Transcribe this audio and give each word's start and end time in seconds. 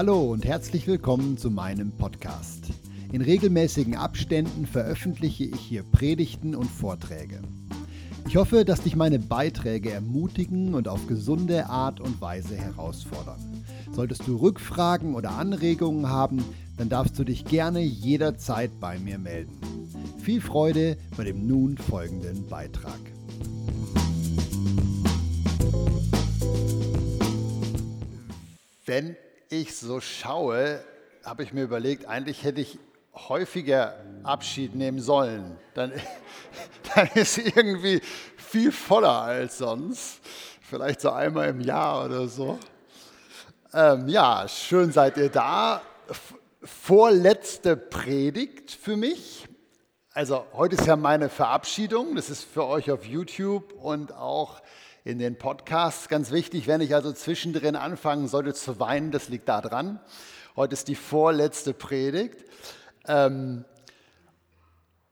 Hallo 0.00 0.32
und 0.32 0.46
herzlich 0.46 0.86
willkommen 0.86 1.36
zu 1.36 1.50
meinem 1.50 1.92
Podcast. 1.92 2.68
In 3.12 3.20
regelmäßigen 3.20 3.96
Abständen 3.96 4.64
veröffentliche 4.64 5.44
ich 5.44 5.60
hier 5.60 5.82
Predigten 5.82 6.54
und 6.54 6.70
Vorträge. 6.70 7.42
Ich 8.26 8.36
hoffe, 8.36 8.64
dass 8.64 8.80
dich 8.80 8.96
meine 8.96 9.18
Beiträge 9.18 9.90
ermutigen 9.90 10.72
und 10.72 10.88
auf 10.88 11.06
gesunde 11.06 11.66
Art 11.66 12.00
und 12.00 12.18
Weise 12.18 12.56
herausfordern. 12.56 13.62
Solltest 13.92 14.26
du 14.26 14.36
Rückfragen 14.36 15.14
oder 15.14 15.32
Anregungen 15.32 16.08
haben, 16.08 16.42
dann 16.78 16.88
darfst 16.88 17.18
du 17.18 17.24
dich 17.24 17.44
gerne 17.44 17.80
jederzeit 17.82 18.70
bei 18.80 18.98
mir 18.98 19.18
melden. 19.18 19.52
Viel 20.22 20.40
Freude 20.40 20.96
bei 21.14 21.24
dem 21.24 21.46
nun 21.46 21.76
folgenden 21.76 22.46
Beitrag. 22.46 23.00
Wenn 28.86 29.14
ich 29.50 29.76
so 29.76 30.00
schaue, 30.00 30.82
habe 31.24 31.42
ich 31.42 31.52
mir 31.52 31.64
überlegt, 31.64 32.06
eigentlich 32.06 32.44
hätte 32.44 32.60
ich 32.60 32.78
häufiger 33.14 33.96
Abschied 34.22 34.76
nehmen 34.76 35.00
sollen. 35.00 35.58
Dann, 35.74 35.92
dann 36.94 37.08
ist 37.14 37.36
irgendwie 37.38 38.00
viel 38.36 38.70
voller 38.70 39.22
als 39.22 39.58
sonst. 39.58 40.20
Vielleicht 40.62 41.00
so 41.00 41.10
einmal 41.10 41.48
im 41.48 41.60
Jahr 41.60 42.04
oder 42.04 42.28
so. 42.28 42.60
Ähm, 43.74 44.08
ja, 44.08 44.46
schön 44.46 44.92
seid 44.92 45.16
ihr 45.16 45.28
da. 45.28 45.82
Vorletzte 46.62 47.76
Predigt 47.76 48.70
für 48.70 48.96
mich. 48.96 49.48
Also 50.12 50.46
heute 50.52 50.76
ist 50.76 50.86
ja 50.86 50.94
meine 50.94 51.28
Verabschiedung. 51.28 52.14
Das 52.14 52.30
ist 52.30 52.44
für 52.44 52.66
euch 52.66 52.92
auf 52.92 53.04
YouTube 53.04 53.72
und 53.72 54.12
auch 54.12 54.62
in 55.04 55.18
den 55.18 55.38
Podcasts 55.38 56.08
ganz 56.08 56.30
wichtig. 56.30 56.66
Wenn 56.66 56.80
ich 56.80 56.94
also 56.94 57.12
zwischendrin 57.12 57.76
anfangen 57.76 58.28
sollte 58.28 58.54
zu 58.54 58.78
weinen, 58.78 59.10
das 59.10 59.28
liegt 59.28 59.48
da 59.48 59.60
dran. 59.60 60.00
Heute 60.56 60.74
ist 60.74 60.88
die 60.88 60.94
vorletzte 60.94 61.72
Predigt. 61.72 62.44
Ähm, 63.06 63.64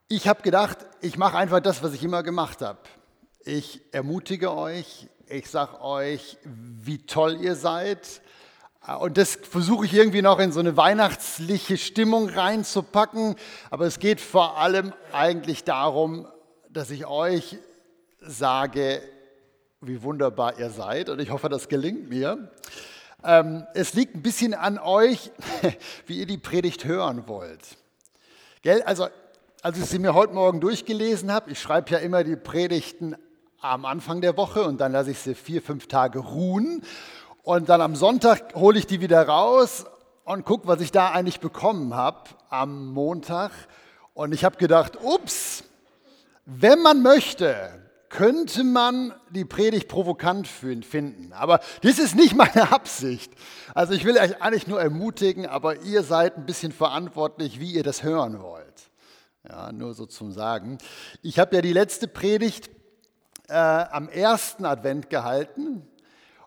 ich 0.07 0.27
habe 0.27 0.41
gedacht, 0.41 0.77
ich 1.01 1.17
mache 1.17 1.37
einfach 1.37 1.59
das, 1.59 1.81
was 1.83 1.93
ich 1.93 2.03
immer 2.03 2.23
gemacht 2.23 2.61
habe. 2.61 2.79
Ich 3.45 3.81
ermutige 3.91 4.55
euch, 4.55 5.07
ich 5.27 5.49
sage 5.49 5.81
euch, 5.81 6.37
wie 6.43 7.05
toll 7.05 7.37
ihr 7.41 7.55
seid. 7.55 8.21
Und 8.99 9.17
das 9.17 9.35
versuche 9.35 9.85
ich 9.85 9.93
irgendwie 9.93 10.21
noch 10.21 10.39
in 10.39 10.51
so 10.51 10.59
eine 10.59 10.77
weihnachtliche 10.77 11.77
Stimmung 11.77 12.29
reinzupacken. 12.29 13.35
Aber 13.69 13.85
es 13.85 13.99
geht 13.99 14.21
vor 14.21 14.57
allem 14.57 14.93
eigentlich 15.11 15.63
darum, 15.63 16.27
dass 16.69 16.89
ich 16.89 17.05
euch 17.05 17.57
sage, 18.19 19.01
wie 19.81 20.03
wunderbar 20.03 20.59
ihr 20.59 20.69
seid. 20.69 21.09
Und 21.09 21.19
ich 21.19 21.31
hoffe, 21.31 21.47
das 21.47 21.69
gelingt 21.69 22.09
mir. 22.09 22.49
Ähm, 23.23 23.65
es 23.73 23.93
liegt 23.93 24.15
ein 24.15 24.21
bisschen 24.21 24.53
an 24.53 24.77
euch, 24.77 25.31
wie 26.05 26.19
ihr 26.19 26.25
die 26.25 26.37
Predigt 26.37 26.85
hören 26.85 27.27
wollt. 27.27 27.77
Gell? 28.61 28.81
Also, 28.83 29.07
als 29.61 29.77
ich 29.77 29.85
sie 29.85 29.99
mir 29.99 30.13
heute 30.13 30.33
Morgen 30.33 30.59
durchgelesen 30.59 31.31
habe, 31.31 31.51
ich 31.51 31.59
schreibe 31.59 31.91
ja 31.91 31.97
immer 31.99 32.23
die 32.23 32.35
Predigten 32.35 33.15
am 33.61 33.85
Anfang 33.85 34.21
der 34.21 34.37
Woche 34.37 34.63
und 34.63 34.79
dann 34.79 34.91
lasse 34.91 35.11
ich 35.11 35.19
sie 35.19 35.35
vier, 35.35 35.61
fünf 35.61 35.87
Tage 35.87 36.19
ruhen. 36.19 36.83
Und 37.43 37.69
dann 37.69 37.81
am 37.81 37.95
Sonntag 37.95 38.55
hole 38.55 38.77
ich 38.77 38.85
die 38.85 39.01
wieder 39.01 39.27
raus 39.27 39.85
und 40.23 40.45
gucke, 40.45 40.67
was 40.67 40.81
ich 40.81 40.91
da 40.91 41.11
eigentlich 41.11 41.39
bekommen 41.39 41.93
habe 41.93 42.29
am 42.49 42.87
Montag. 42.87 43.51
Und 44.13 44.33
ich 44.33 44.43
habe 44.43 44.57
gedacht, 44.57 44.97
ups, 45.01 45.63
wenn 46.45 46.81
man 46.81 47.01
möchte, 47.01 47.88
könnte 48.09 48.63
man 48.63 49.13
die 49.29 49.45
Predigt 49.45 49.87
provokant 49.87 50.47
finden. 50.47 51.31
Aber 51.33 51.59
das 51.81 51.99
ist 51.99 52.15
nicht 52.15 52.35
meine 52.35 52.71
Absicht. 52.71 53.31
Also 53.73 53.93
ich 53.93 54.03
will 54.03 54.17
euch 54.17 54.41
eigentlich 54.41 54.67
nur 54.67 54.81
ermutigen, 54.81 55.45
aber 55.45 55.81
ihr 55.81 56.03
seid 56.03 56.37
ein 56.37 56.45
bisschen 56.45 56.71
verantwortlich, 56.71 57.59
wie 57.59 57.71
ihr 57.71 57.83
das 57.83 58.03
hören 58.03 58.41
wollt. 58.41 58.89
Ja, 59.47 59.71
nur 59.71 59.93
so 59.93 60.05
zum 60.05 60.31
Sagen. 60.31 60.79
Ich 61.21 61.39
habe 61.39 61.55
ja 61.55 61.61
die 61.61 61.73
letzte 61.73 62.07
Predigt 62.07 62.69
äh, 63.47 63.53
am 63.53 64.09
ersten 64.09 64.65
Advent 64.65 65.09
gehalten. 65.09 65.87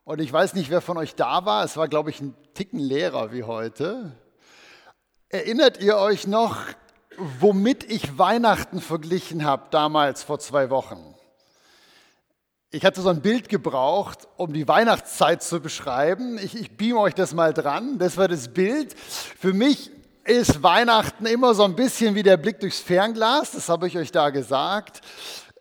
Und 0.05 0.21
ich 0.21 0.33
weiß 0.33 0.55
nicht, 0.55 0.71
wer 0.71 0.81
von 0.81 0.97
euch 0.99 1.15
da 1.15 1.45
war. 1.45 1.65
Es 1.65 1.77
war, 1.77 1.89
glaube 1.89 2.11
ich, 2.11 2.21
ein 2.21 2.34
Ticken 2.55 2.81
leerer 2.81 3.33
wie 3.33 3.45
heute. 3.45 4.12
Erinnert 5.28 5.81
ihr 5.81 5.97
euch 5.97 6.27
noch, 6.27 6.59
womit 7.17 7.84
ich 7.84 8.19
Weihnachten 8.19 8.81
verglichen 8.81 9.45
habe 9.45 9.69
damals 9.71 10.22
vor 10.22 10.39
zwei 10.39 10.69
Wochen? 10.69 11.12
Ich 12.75 12.87
hatte 12.87 13.03
so 13.03 13.10
ein 13.10 13.21
Bild 13.21 13.50
gebraucht, 13.50 14.27
um 14.38 14.55
die 14.55 14.66
Weihnachtszeit 14.66 15.43
zu 15.43 15.60
beschreiben. 15.60 16.38
Ich, 16.38 16.59
ich 16.59 16.75
beam 16.75 16.97
euch 16.97 17.12
das 17.12 17.34
mal 17.34 17.53
dran. 17.53 17.99
Das 17.99 18.16
war 18.16 18.28
das 18.28 18.49
Bild. 18.49 18.94
Für 18.99 19.53
mich 19.53 19.91
ist 20.25 20.62
Weihnachten 20.62 21.27
immer 21.27 21.53
so 21.53 21.65
ein 21.65 21.77
bisschen 21.77 22.15
wie 22.15 22.22
der 22.22 22.38
Blick 22.38 22.60
durchs 22.60 22.81
Fernglas. 22.81 23.50
Das 23.50 23.69
habe 23.69 23.88
ich 23.88 23.99
euch 23.99 24.10
da 24.10 24.31
gesagt. 24.31 25.03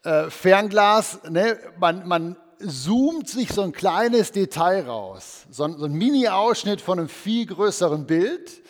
Äh, 0.04 0.30
Fernglas, 0.30 1.20
ne, 1.30 1.58
man, 1.78 2.08
man 2.08 2.38
zoomt 2.66 3.28
sich 3.28 3.52
so 3.52 3.62
ein 3.64 3.74
kleines 3.74 4.32
Detail 4.32 4.86
raus. 4.86 5.48
So 5.50 5.66
ein, 5.66 5.78
so 5.78 5.84
ein 5.84 5.92
Mini-Ausschnitt 5.92 6.80
von 6.80 6.98
einem 6.98 7.10
viel 7.10 7.46
größeren 7.46 8.08
Bild. 8.08 8.62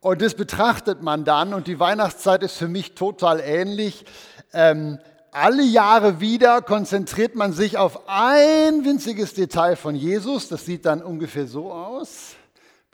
Und 0.00 0.22
das 0.22 0.32
betrachtet 0.32 1.02
man 1.02 1.26
dann. 1.26 1.52
Und 1.52 1.66
die 1.66 1.78
Weihnachtszeit 1.78 2.42
ist 2.42 2.56
für 2.56 2.68
mich 2.68 2.94
total 2.94 3.38
ähnlich. 3.38 4.06
Ähm, 4.54 4.98
alle 5.36 5.62
Jahre 5.62 6.18
wieder 6.18 6.62
konzentriert 6.62 7.34
man 7.34 7.52
sich 7.52 7.76
auf 7.76 8.08
ein 8.08 8.86
winziges 8.86 9.34
Detail 9.34 9.76
von 9.76 9.94
Jesus. 9.94 10.48
Das 10.48 10.64
sieht 10.64 10.86
dann 10.86 11.02
ungefähr 11.02 11.46
so 11.46 11.72
aus. 11.72 12.36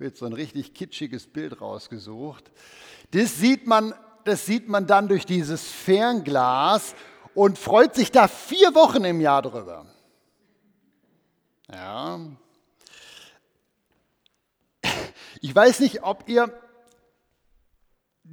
Habe 0.00 0.12
so 0.16 0.26
ein 0.26 0.32
richtig 0.32 0.74
kitschiges 0.74 1.28
Bild 1.28 1.60
rausgesucht. 1.60 2.50
Das 3.12 3.38
sieht 3.38 3.68
man, 3.68 3.94
das 4.24 4.44
sieht 4.44 4.68
man 4.68 4.88
dann 4.88 5.06
durch 5.06 5.24
dieses 5.24 5.70
Fernglas 5.70 6.96
und 7.34 7.58
freut 7.58 7.94
sich 7.94 8.10
da 8.10 8.26
vier 8.26 8.74
Wochen 8.74 9.04
im 9.04 9.20
Jahr 9.20 9.42
drüber. 9.42 9.86
Ja. 11.72 12.18
Ich 15.40 15.54
weiß 15.54 15.78
nicht, 15.78 16.02
ob 16.02 16.28
ihr 16.28 16.52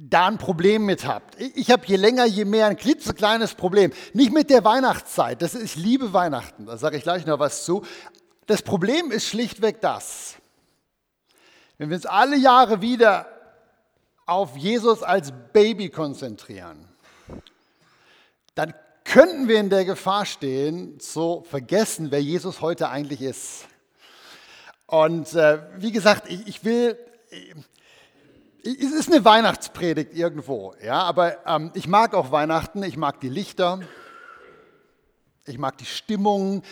da 0.08 0.28
ein 0.28 0.38
Problem 0.38 0.86
mit 0.86 1.06
habt. 1.06 1.38
Ich 1.38 1.70
habe 1.70 1.84
je 1.84 1.96
länger, 1.96 2.24
je 2.24 2.46
mehr 2.46 2.66
ein 2.66 2.76
klitzekleines 2.76 3.54
Problem. 3.54 3.92
Nicht 4.14 4.32
mit 4.32 4.48
der 4.48 4.64
Weihnachtszeit. 4.64 5.42
Das 5.42 5.54
ist, 5.54 5.62
ich 5.62 5.76
liebe 5.76 6.14
Weihnachten, 6.14 6.66
da 6.66 6.78
sage 6.78 6.96
ich 6.96 7.02
gleich 7.02 7.26
noch 7.26 7.38
was 7.38 7.64
zu. 7.64 7.84
Das 8.46 8.62
Problem 8.62 9.10
ist 9.10 9.26
schlichtweg 9.26 9.82
das. 9.82 10.36
Wenn 11.76 11.90
wir 11.90 11.96
uns 11.96 12.06
alle 12.06 12.36
Jahre 12.36 12.80
wieder 12.80 13.26
auf 14.24 14.56
Jesus 14.56 15.02
als 15.02 15.32
Baby 15.52 15.90
konzentrieren, 15.90 16.88
dann 18.54 18.72
könnten 19.04 19.48
wir 19.48 19.60
in 19.60 19.68
der 19.68 19.84
Gefahr 19.84 20.24
stehen, 20.24 20.98
zu 20.98 21.44
vergessen, 21.48 22.10
wer 22.10 22.22
Jesus 22.22 22.62
heute 22.62 22.88
eigentlich 22.88 23.20
ist. 23.20 23.66
Und 24.86 25.34
äh, 25.34 25.58
wie 25.76 25.92
gesagt, 25.92 26.30
ich, 26.30 26.46
ich 26.46 26.64
will, 26.64 26.98
es 28.64 28.92
ist 28.92 29.10
eine 29.10 29.24
Weihnachtspredigt 29.24 30.14
irgendwo, 30.14 30.74
ja, 30.82 31.02
aber 31.02 31.46
ähm, 31.46 31.70
ich 31.74 31.88
mag 31.88 32.14
auch 32.14 32.30
Weihnachten, 32.30 32.82
ich 32.82 32.96
mag 32.96 33.20
die 33.20 33.28
Lichter, 33.28 33.80
ich 35.46 35.58
mag 35.58 35.78
die 35.78 35.86
Stimmung. 35.86 36.62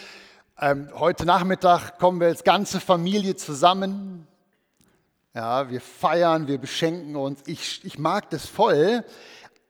Ähm, 0.60 0.88
heute 0.94 1.24
Nachmittag 1.24 1.98
kommen 1.98 2.20
wir 2.20 2.28
als 2.28 2.44
ganze 2.44 2.80
Familie 2.80 3.36
zusammen. 3.36 4.26
Ja, 5.34 5.70
wir 5.70 5.80
feiern, 5.80 6.48
wir 6.48 6.58
beschenken 6.58 7.16
uns. 7.16 7.40
Ich, 7.46 7.84
ich 7.84 7.98
mag 7.98 8.30
das 8.30 8.46
voll, 8.46 9.04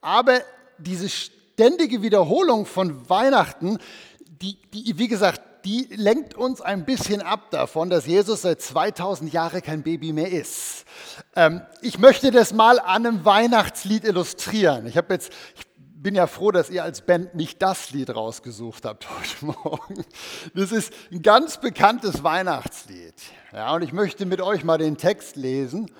aber 0.01 0.41
diese 0.79 1.09
ständige 1.09 2.03
Wiederholung 2.03 2.67
von 2.67 3.09
Weihnachten, 3.09 3.79
die, 4.27 4.61
die, 4.73 4.99
wie 4.99 5.09
gesagt, 5.09 5.43
die 5.65 5.89
lenkt 5.91 6.35
uns 6.35 6.61
ein 6.61 6.85
bisschen 6.85 7.23
ab 7.23 7.51
davon, 7.51 7.91
dass 7.91 8.07
Jesus 8.07 8.43
seit 8.43 8.61
2000 8.61 9.33
Jahren 9.33 9.63
kein 9.63 9.83
Baby 9.83 10.13
mehr 10.13 10.31
ist. 10.31 10.85
Ähm, 11.35 11.63
ich 11.83 11.99
möchte 11.99 12.31
das 12.31 12.53
mal 12.53 12.79
an 12.79 13.07
einem 13.07 13.25
Weihnachtslied 13.25 14.05
illustrieren. 14.05 14.87
Ich 14.87 14.97
habe 14.97 15.15
jetzt, 15.15 15.33
ich 15.57 15.67
bin 15.77 16.15
ja 16.15 16.27
froh, 16.27 16.53
dass 16.53 16.71
ihr 16.71 16.85
als 16.85 17.03
Band 17.03 17.35
nicht 17.35 17.61
das 17.61 17.91
Lied 17.91 18.15
rausgesucht 18.15 18.85
habt 18.85 19.09
heute 19.19 19.45
Morgen. 19.45 20.05
Das 20.55 20.73
ist 20.73 20.93
ein 21.11 21.23
ganz 21.23 21.59
bekanntes 21.59 22.23
Weihnachtslied. 22.23 23.15
Ja, 23.53 23.75
und 23.75 23.83
ich 23.83 23.93
möchte 23.93 24.27
mit 24.27 24.41
euch 24.41 24.65
mal 24.65 24.79
den 24.79 24.97
Text 24.97 25.37
lesen. 25.37 25.91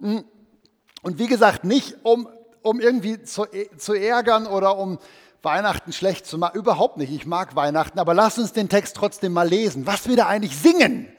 Und 0.00 1.18
wie 1.18 1.26
gesagt, 1.28 1.64
nicht 1.64 1.96
um, 2.02 2.28
um 2.62 2.80
irgendwie 2.80 3.22
zu, 3.22 3.46
zu 3.76 3.94
ärgern 3.94 4.46
oder 4.46 4.76
um 4.76 4.98
Weihnachten 5.42 5.92
schlecht 5.92 6.26
zu 6.26 6.38
machen. 6.38 6.56
Überhaupt 6.56 6.96
nicht. 6.96 7.12
Ich 7.12 7.26
mag 7.26 7.56
Weihnachten, 7.56 7.98
aber 7.98 8.14
lass 8.14 8.38
uns 8.38 8.52
den 8.52 8.68
Text 8.68 8.96
trotzdem 8.96 9.32
mal 9.32 9.48
lesen. 9.48 9.86
Was 9.86 10.08
wir 10.08 10.16
da 10.16 10.26
eigentlich 10.26 10.56
singen. 10.56 11.12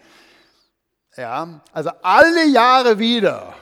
Ja, 1.16 1.62
also 1.72 1.92
alle 2.02 2.48
Jahre 2.48 2.98
wieder 2.98 3.54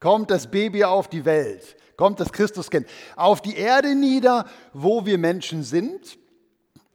kommt 0.00 0.30
das 0.30 0.50
Baby 0.50 0.84
auf 0.84 1.08
die 1.08 1.24
Welt, 1.24 1.76
kommt 1.96 2.20
das 2.20 2.32
Christuskind 2.32 2.86
auf 3.16 3.42
die 3.42 3.56
Erde 3.56 3.94
nieder, 3.94 4.46
wo 4.72 5.04
wir 5.04 5.18
Menschen 5.18 5.62
sind. 5.62 6.18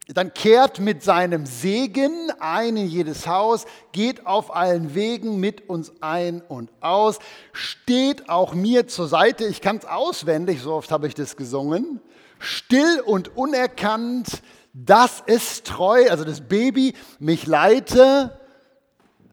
Dann 0.08 0.34
kehrt 0.34 0.80
mit 0.80 1.02
seinem 1.02 1.46
Segen 1.46 2.32
ein 2.40 2.76
in 2.76 2.88
jedes 2.88 3.26
Haus, 3.26 3.66
geht 3.92 4.26
auf 4.26 4.54
allen 4.54 4.94
Wegen 4.94 5.38
mit 5.38 5.68
uns 5.68 5.92
ein 6.00 6.42
und 6.42 6.70
aus, 6.80 7.18
steht 7.52 8.28
auch 8.28 8.52
mir 8.52 8.88
zur 8.88 9.06
Seite. 9.06 9.44
Ich 9.46 9.60
kann 9.60 9.76
es 9.76 9.84
auswendig, 9.84 10.60
so 10.60 10.72
oft 10.72 10.90
habe 10.90 11.06
ich 11.06 11.14
das 11.14 11.36
gesungen. 11.36 12.00
Still 12.40 13.00
und 13.04 13.36
unerkannt, 13.36 14.42
dass 14.72 15.22
es 15.26 15.62
treu, 15.62 16.10
also 16.10 16.24
das 16.24 16.40
Baby, 16.40 16.94
mich 17.20 17.46
leite 17.46 18.38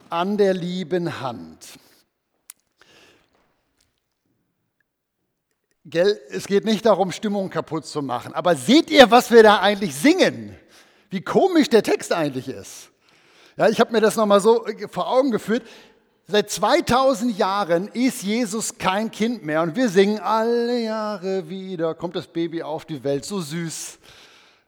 an 0.09 0.37
der 0.37 0.53
lieben 0.53 1.21
Hand. 1.21 1.65
Gell, 5.89 6.19
es 6.29 6.45
geht 6.45 6.65
nicht 6.65 6.85
darum, 6.85 7.11
Stimmung 7.11 7.49
kaputt 7.49 7.83
zu 7.83 8.03
machen. 8.03 8.35
Aber 8.35 8.55
seht 8.55 8.91
ihr, 8.91 9.09
was 9.09 9.31
wir 9.31 9.41
da 9.41 9.59
eigentlich 9.59 9.95
singen? 9.95 10.55
Wie 11.09 11.21
komisch 11.21 11.67
der 11.67 11.81
Text 11.81 12.13
eigentlich 12.13 12.47
ist. 12.47 12.89
Ja, 13.57 13.69
ich 13.69 13.79
habe 13.79 13.91
mir 13.91 13.99
das 13.99 14.15
nochmal 14.15 14.39
so 14.39 14.67
äh, 14.67 14.87
vor 14.87 15.11
Augen 15.11 15.31
geführt. 15.31 15.63
Seit 16.27 16.51
2000 16.51 17.35
Jahren 17.35 17.87
ist 17.87 18.21
Jesus 18.21 18.77
kein 18.77 19.09
Kind 19.09 19.43
mehr 19.43 19.63
und 19.63 19.75
wir 19.75 19.89
singen 19.89 20.19
alle 20.19 20.79
Jahre 20.79 21.49
wieder, 21.49 21.95
kommt 21.95 22.15
das 22.15 22.27
Baby 22.27 22.61
auf 22.61 22.85
die 22.85 23.03
Welt, 23.03 23.25
so 23.25 23.41
süß. 23.41 23.97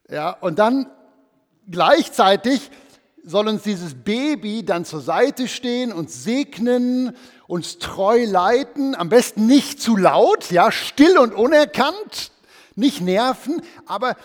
Ja, 0.09 0.31
und 0.31 0.57
dann 0.57 0.87
gleichzeitig 1.69 2.71
soll 3.23 3.47
uns 3.47 3.61
dieses 3.61 3.93
Baby 3.93 4.65
dann 4.65 4.85
zur 4.85 5.01
Seite 5.01 5.47
stehen, 5.47 5.93
und 5.93 6.09
segnen, 6.09 7.15
uns 7.51 7.79
treu 7.79 8.23
leiten, 8.23 8.95
am 8.95 9.09
besten 9.09 9.45
nicht 9.45 9.81
zu 9.81 9.97
laut, 9.97 10.51
ja, 10.51 10.71
still 10.71 11.17
und 11.17 11.33
unerkannt, 11.33 12.31
nicht 12.75 13.01
nerven, 13.01 13.61
aber 13.85 14.15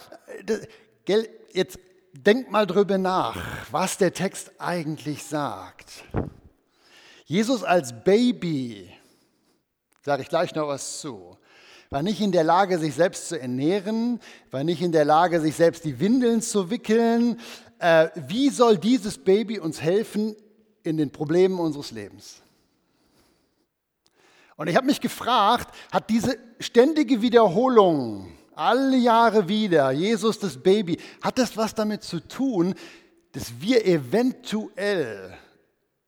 äh, 1.08 1.24
jetzt 1.52 1.80
denkt 2.12 2.52
mal 2.52 2.68
drüber 2.68 2.98
nach, 2.98 3.36
was 3.72 3.98
der 3.98 4.14
Text 4.14 4.52
eigentlich 4.58 5.24
sagt. 5.24 6.04
Jesus 7.24 7.64
als 7.64 8.04
Baby, 8.04 8.92
sage 10.04 10.22
ich 10.22 10.28
gleich 10.28 10.54
noch 10.54 10.68
was 10.68 11.00
zu, 11.00 11.36
war 11.90 12.04
nicht 12.04 12.20
in 12.20 12.30
der 12.30 12.44
Lage, 12.44 12.78
sich 12.78 12.94
selbst 12.94 13.28
zu 13.28 13.40
ernähren, 13.40 14.20
war 14.52 14.62
nicht 14.62 14.82
in 14.82 14.92
der 14.92 15.04
Lage, 15.04 15.40
sich 15.40 15.56
selbst 15.56 15.84
die 15.84 15.98
Windeln 15.98 16.42
zu 16.42 16.70
wickeln, 16.70 17.40
äh, 17.80 18.08
wie 18.28 18.50
soll 18.50 18.78
dieses 18.78 19.18
Baby 19.18 19.58
uns 19.58 19.80
helfen 19.80 20.36
in 20.84 20.96
den 20.96 21.10
Problemen 21.10 21.58
unseres 21.58 21.90
Lebens? 21.90 22.40
Und 24.56 24.68
ich 24.68 24.76
habe 24.76 24.86
mich 24.86 25.00
gefragt, 25.00 25.74
hat 25.92 26.08
diese 26.08 26.38
ständige 26.60 27.20
Wiederholung, 27.20 28.32
alle 28.54 28.96
Jahre 28.96 29.48
wieder, 29.48 29.90
Jesus 29.90 30.38
das 30.38 30.56
Baby, 30.56 30.98
hat 31.22 31.38
das 31.38 31.56
was 31.56 31.74
damit 31.74 32.02
zu 32.02 32.20
tun, 32.20 32.74
dass 33.32 33.60
wir 33.60 33.84
eventuell 33.84 35.36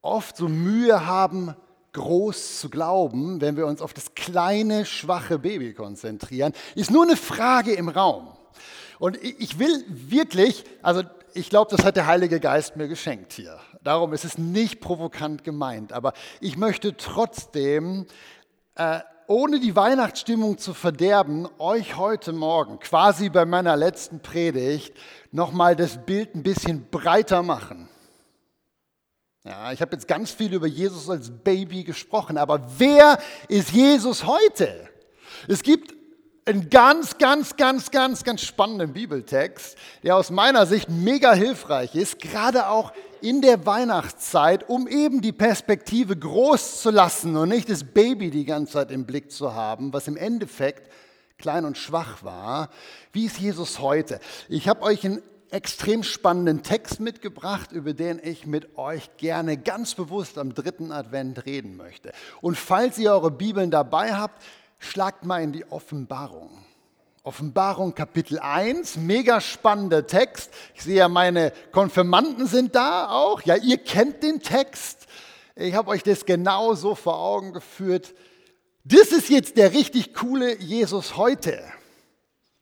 oft 0.00 0.38
so 0.38 0.48
Mühe 0.48 1.06
haben, 1.06 1.54
groß 1.92 2.60
zu 2.60 2.70
glauben, 2.70 3.40
wenn 3.40 3.56
wir 3.56 3.66
uns 3.66 3.82
auf 3.82 3.92
das 3.92 4.14
kleine, 4.14 4.86
schwache 4.86 5.38
Baby 5.38 5.74
konzentrieren, 5.74 6.52
ist 6.74 6.90
nur 6.90 7.04
eine 7.04 7.16
Frage 7.16 7.72
im 7.72 7.88
Raum. 7.88 8.28
Und 8.98 9.22
ich 9.22 9.58
will 9.58 9.84
wirklich, 9.88 10.64
also 10.82 11.02
ich 11.34 11.50
glaube, 11.50 11.74
das 11.74 11.84
hat 11.84 11.96
der 11.96 12.06
Heilige 12.06 12.40
Geist 12.40 12.76
mir 12.76 12.88
geschenkt 12.88 13.32
hier. 13.32 13.58
Darum 13.82 14.12
ist 14.12 14.24
es 14.24 14.38
nicht 14.38 14.80
provokant 14.80 15.44
gemeint. 15.44 15.92
Aber 15.92 16.12
ich 16.40 16.56
möchte 16.56 16.96
trotzdem, 16.96 18.06
äh, 18.78 19.00
ohne 19.26 19.60
die 19.60 19.76
Weihnachtsstimmung 19.76 20.56
zu 20.56 20.72
verderben, 20.72 21.46
euch 21.58 21.96
heute 21.96 22.32
Morgen, 22.32 22.78
quasi 22.78 23.28
bei 23.28 23.44
meiner 23.44 23.76
letzten 23.76 24.20
Predigt, 24.20 24.96
nochmal 25.32 25.76
das 25.76 26.06
Bild 26.06 26.34
ein 26.34 26.42
bisschen 26.42 26.88
breiter 26.90 27.42
machen. 27.42 27.88
Ja, 29.44 29.72
ich 29.72 29.82
habe 29.82 29.94
jetzt 29.96 30.08
ganz 30.08 30.30
viel 30.30 30.54
über 30.54 30.66
Jesus 30.66 31.10
als 31.10 31.30
Baby 31.30 31.84
gesprochen, 31.84 32.38
aber 32.38 32.66
wer 32.78 33.18
ist 33.48 33.72
Jesus 33.72 34.24
heute? 34.24 34.88
Es 35.46 35.62
gibt 35.62 35.94
einen 36.46 36.70
ganz, 36.70 37.18
ganz, 37.18 37.56
ganz, 37.56 37.90
ganz, 37.90 38.24
ganz 38.24 38.42
spannenden 38.42 38.94
Bibeltext, 38.94 39.76
der 40.02 40.16
aus 40.16 40.30
meiner 40.30 40.66
Sicht 40.66 40.88
mega 40.88 41.34
hilfreich 41.34 41.94
ist, 41.94 42.20
gerade 42.20 42.68
auch 42.68 42.92
in 43.22 43.42
der 43.42 43.66
Weihnachtszeit, 43.66 44.68
um 44.68 44.88
eben 44.88 45.20
die 45.20 45.32
Perspektive 45.32 46.16
groß 46.16 46.82
zu 46.82 46.90
lassen 46.90 47.36
und 47.36 47.48
nicht 47.48 47.70
das 47.70 47.84
Baby 47.84 48.30
die 48.30 48.44
ganze 48.44 48.74
Zeit 48.74 48.90
im 48.90 49.06
Blick 49.06 49.30
zu 49.30 49.54
haben, 49.54 49.92
was 49.92 50.08
im 50.08 50.16
Endeffekt 50.16 50.90
klein 51.38 51.64
und 51.64 51.78
schwach 51.78 52.22
war. 52.22 52.70
Wie 53.12 53.26
ist 53.26 53.38
Jesus 53.38 53.78
heute? 53.78 54.20
Ich 54.48 54.68
habe 54.68 54.82
euch 54.82 55.04
einen 55.04 55.22
extrem 55.50 56.02
spannenden 56.02 56.62
Text 56.62 57.00
mitgebracht, 57.00 57.72
über 57.72 57.94
den 57.94 58.20
ich 58.22 58.46
mit 58.46 58.76
euch 58.76 59.16
gerne 59.16 59.56
ganz 59.56 59.94
bewusst 59.94 60.38
am 60.38 60.54
dritten 60.54 60.92
Advent 60.92 61.46
reden 61.46 61.76
möchte. 61.76 62.12
Und 62.40 62.58
falls 62.58 62.98
ihr 62.98 63.12
eure 63.12 63.30
Bibeln 63.30 63.70
dabei 63.70 64.14
habt, 64.14 64.42
schlagt 64.78 65.24
mal 65.24 65.42
in 65.42 65.52
die 65.52 65.70
Offenbarung. 65.70 66.50
Offenbarung 67.22 67.94
Kapitel 67.94 68.38
1, 68.38 68.96
mega 68.96 69.40
spannender 69.40 70.06
Text. 70.06 70.50
Ich 70.74 70.82
sehe 70.82 70.96
ja, 70.96 71.08
meine 71.08 71.52
Konfirmanden 71.72 72.46
sind 72.46 72.74
da 72.74 73.08
auch. 73.10 73.42
Ja, 73.42 73.56
ihr 73.56 73.78
kennt 73.78 74.22
den 74.22 74.40
Text. 74.40 75.06
Ich 75.56 75.74
habe 75.74 75.90
euch 75.90 76.02
das 76.02 76.24
genau 76.24 76.74
so 76.74 76.94
vor 76.94 77.18
Augen 77.18 77.52
geführt. 77.52 78.14
Das 78.84 79.08
ist 79.08 79.28
jetzt 79.28 79.56
der 79.56 79.72
richtig 79.72 80.14
coole 80.14 80.56
Jesus 80.58 81.16
heute. 81.16 81.60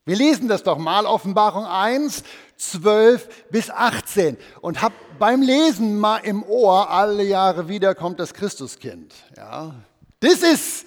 Wir 0.04 0.16
lesen 0.16 0.48
das 0.48 0.62
doch 0.62 0.78
mal, 0.78 1.04
Offenbarung 1.04 1.66
1, 1.66 2.22
12 2.56 3.50
bis 3.50 3.70
18. 3.70 4.36
Und 4.60 4.80
hab 4.80 4.92
beim 5.18 5.42
Lesen 5.42 5.98
mal 5.98 6.18
im 6.18 6.42
Ohr, 6.42 6.90
alle 6.90 7.24
Jahre 7.24 7.68
wieder 7.68 7.94
kommt 7.94 8.20
das 8.20 8.32
Christuskind. 8.32 9.12
Ja, 9.36 9.74
das 10.20 10.42
ist 10.42 10.86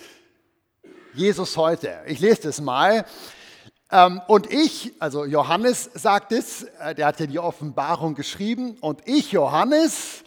Jesus 1.14 1.58
heute. 1.58 2.02
Ich 2.08 2.20
lese 2.20 2.44
das 2.44 2.62
mal. 2.62 3.06
Ähm, 3.92 4.22
und 4.28 4.52
ich, 4.52 4.94
also 5.00 5.26
Johannes 5.26 5.90
sagt 5.94 6.32
es, 6.32 6.64
äh, 6.80 6.94
der 6.94 7.08
hat 7.08 7.20
ja 7.20 7.26
die 7.26 7.40
Offenbarung 7.40 8.16
geschrieben, 8.16 8.78
und 8.82 9.02
ich, 9.06 9.32
Johannes, 9.32 10.24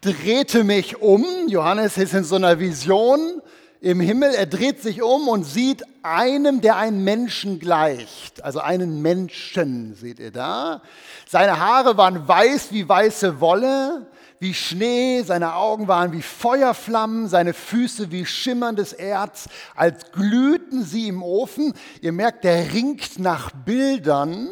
drehte 0.00 0.64
mich 0.64 1.00
um. 1.00 1.24
Johannes 1.48 1.96
ist 1.96 2.14
in 2.14 2.24
so 2.24 2.36
einer 2.36 2.58
Vision 2.58 3.42
im 3.80 4.00
Himmel, 4.00 4.32
er 4.34 4.46
dreht 4.46 4.80
sich 4.80 5.02
um 5.02 5.28
und 5.28 5.44
sieht 5.44 5.82
einem, 6.02 6.60
der 6.60 6.76
einem 6.76 7.02
Menschen 7.02 7.58
gleicht. 7.58 8.42
Also 8.44 8.60
einen 8.60 9.02
Menschen, 9.02 9.94
seht 9.94 10.20
ihr 10.20 10.30
da. 10.30 10.82
Seine 11.28 11.58
Haare 11.58 11.96
waren 11.96 12.26
weiß 12.26 12.68
wie 12.70 12.88
weiße 12.88 13.40
Wolle 13.40 14.06
wie 14.42 14.54
Schnee, 14.54 15.22
seine 15.22 15.54
Augen 15.54 15.86
waren 15.86 16.12
wie 16.12 16.20
Feuerflammen, 16.20 17.28
seine 17.28 17.54
Füße 17.54 18.10
wie 18.10 18.26
schimmerndes 18.26 18.92
Erz, 18.92 19.48
als 19.76 20.10
glühten 20.10 20.84
sie 20.84 21.06
im 21.06 21.22
Ofen. 21.22 21.72
Ihr 22.00 22.10
merkt, 22.10 22.42
der 22.42 22.72
ringt 22.72 23.20
nach 23.20 23.52
Bildern, 23.52 24.48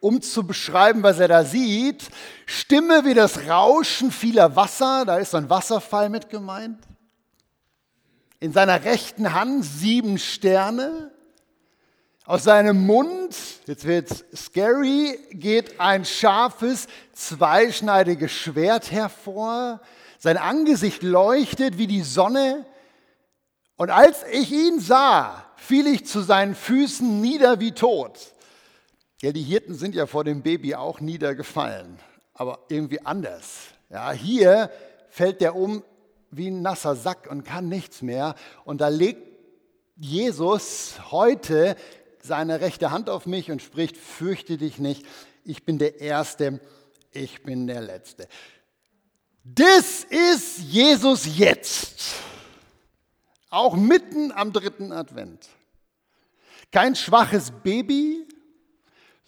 um 0.00 0.22
zu 0.22 0.46
beschreiben, 0.46 1.02
was 1.02 1.18
er 1.18 1.28
da 1.28 1.44
sieht. 1.44 2.08
Stimme 2.46 3.04
wie 3.04 3.12
das 3.12 3.46
Rauschen 3.46 4.10
vieler 4.10 4.56
Wasser, 4.56 5.04
da 5.04 5.18
ist 5.18 5.34
ein 5.34 5.50
Wasserfall 5.50 6.08
mit 6.08 6.30
gemeint. 6.30 6.78
In 8.38 8.54
seiner 8.54 8.82
rechten 8.84 9.34
Hand 9.34 9.66
sieben 9.66 10.16
Sterne. 10.16 11.12
Aus 12.24 12.44
seinem 12.44 12.86
Mund, 12.86 13.36
jetzt 13.70 13.86
wird 13.86 14.08
scary, 14.34 15.16
geht 15.30 15.78
ein 15.78 16.04
scharfes, 16.04 16.88
zweischneidiges 17.12 18.32
Schwert 18.32 18.90
hervor. 18.90 19.80
Sein 20.18 20.36
Angesicht 20.36 21.04
leuchtet 21.04 21.78
wie 21.78 21.86
die 21.86 22.02
Sonne. 22.02 22.66
Und 23.76 23.90
als 23.90 24.24
ich 24.32 24.50
ihn 24.50 24.80
sah, 24.80 25.46
fiel 25.54 25.86
ich 25.86 26.04
zu 26.04 26.20
seinen 26.20 26.56
Füßen 26.56 27.20
nieder 27.20 27.60
wie 27.60 27.70
tot. 27.70 28.18
Ja, 29.22 29.30
die 29.30 29.44
Hirten 29.44 29.74
sind 29.74 29.94
ja 29.94 30.06
vor 30.06 30.24
dem 30.24 30.42
Baby 30.42 30.74
auch 30.74 30.98
niedergefallen, 30.98 32.00
aber 32.34 32.58
irgendwie 32.70 33.00
anders. 33.06 33.68
Ja, 33.88 34.10
hier 34.10 34.70
fällt 35.10 35.40
der 35.40 35.54
um 35.54 35.84
wie 36.32 36.50
ein 36.50 36.60
nasser 36.60 36.96
Sack 36.96 37.28
und 37.30 37.44
kann 37.44 37.68
nichts 37.68 38.02
mehr. 38.02 38.34
Und 38.64 38.80
da 38.80 38.88
legt 38.88 39.30
Jesus 39.96 40.94
heute 41.12 41.76
seine 42.24 42.60
rechte 42.60 42.90
Hand 42.90 43.08
auf 43.08 43.26
mich 43.26 43.50
und 43.50 43.62
spricht, 43.62 43.96
fürchte 43.96 44.56
dich 44.56 44.78
nicht, 44.78 45.04
ich 45.44 45.64
bin 45.64 45.78
der 45.78 46.00
Erste, 46.00 46.60
ich 47.12 47.42
bin 47.42 47.66
der 47.66 47.80
Letzte. 47.80 48.28
Das 49.44 50.04
ist 50.04 50.58
Jesus 50.58 51.38
jetzt, 51.38 52.14
auch 53.48 53.74
mitten 53.74 54.32
am 54.32 54.52
dritten 54.52 54.92
Advent. 54.92 55.48
Kein 56.70 56.94
schwaches 56.94 57.50
Baby, 57.50 58.26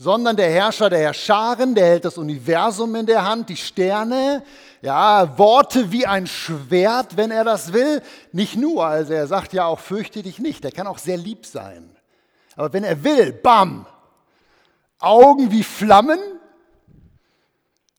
sondern 0.02 0.36
der 0.36 0.50
Herrscher 0.50 0.90
der 0.90 0.98
Herrscharen, 0.98 1.74
der 1.74 1.86
hält 1.86 2.04
das 2.04 2.18
Universum 2.18 2.94
in 2.96 3.06
der 3.06 3.24
Hand, 3.24 3.48
die 3.48 3.56
Sterne, 3.56 4.44
ja, 4.80 5.38
Worte 5.38 5.92
wie 5.92 6.06
ein 6.06 6.26
Schwert, 6.26 7.16
wenn 7.16 7.30
er 7.30 7.44
das 7.44 7.72
will. 7.72 8.02
Nicht 8.32 8.56
nur, 8.56 8.84
also 8.84 9.12
er 9.12 9.26
sagt 9.26 9.52
ja 9.52 9.66
auch, 9.66 9.78
fürchte 9.78 10.22
dich 10.22 10.38
nicht, 10.38 10.64
er 10.64 10.72
kann 10.72 10.86
auch 10.86 10.98
sehr 10.98 11.16
lieb 11.16 11.46
sein. 11.46 11.88
Aber 12.56 12.72
wenn 12.72 12.84
er 12.84 13.02
will, 13.02 13.32
bam, 13.32 13.86
Augen 15.02 15.50
wie 15.50 15.64
Flammen. 15.64 16.18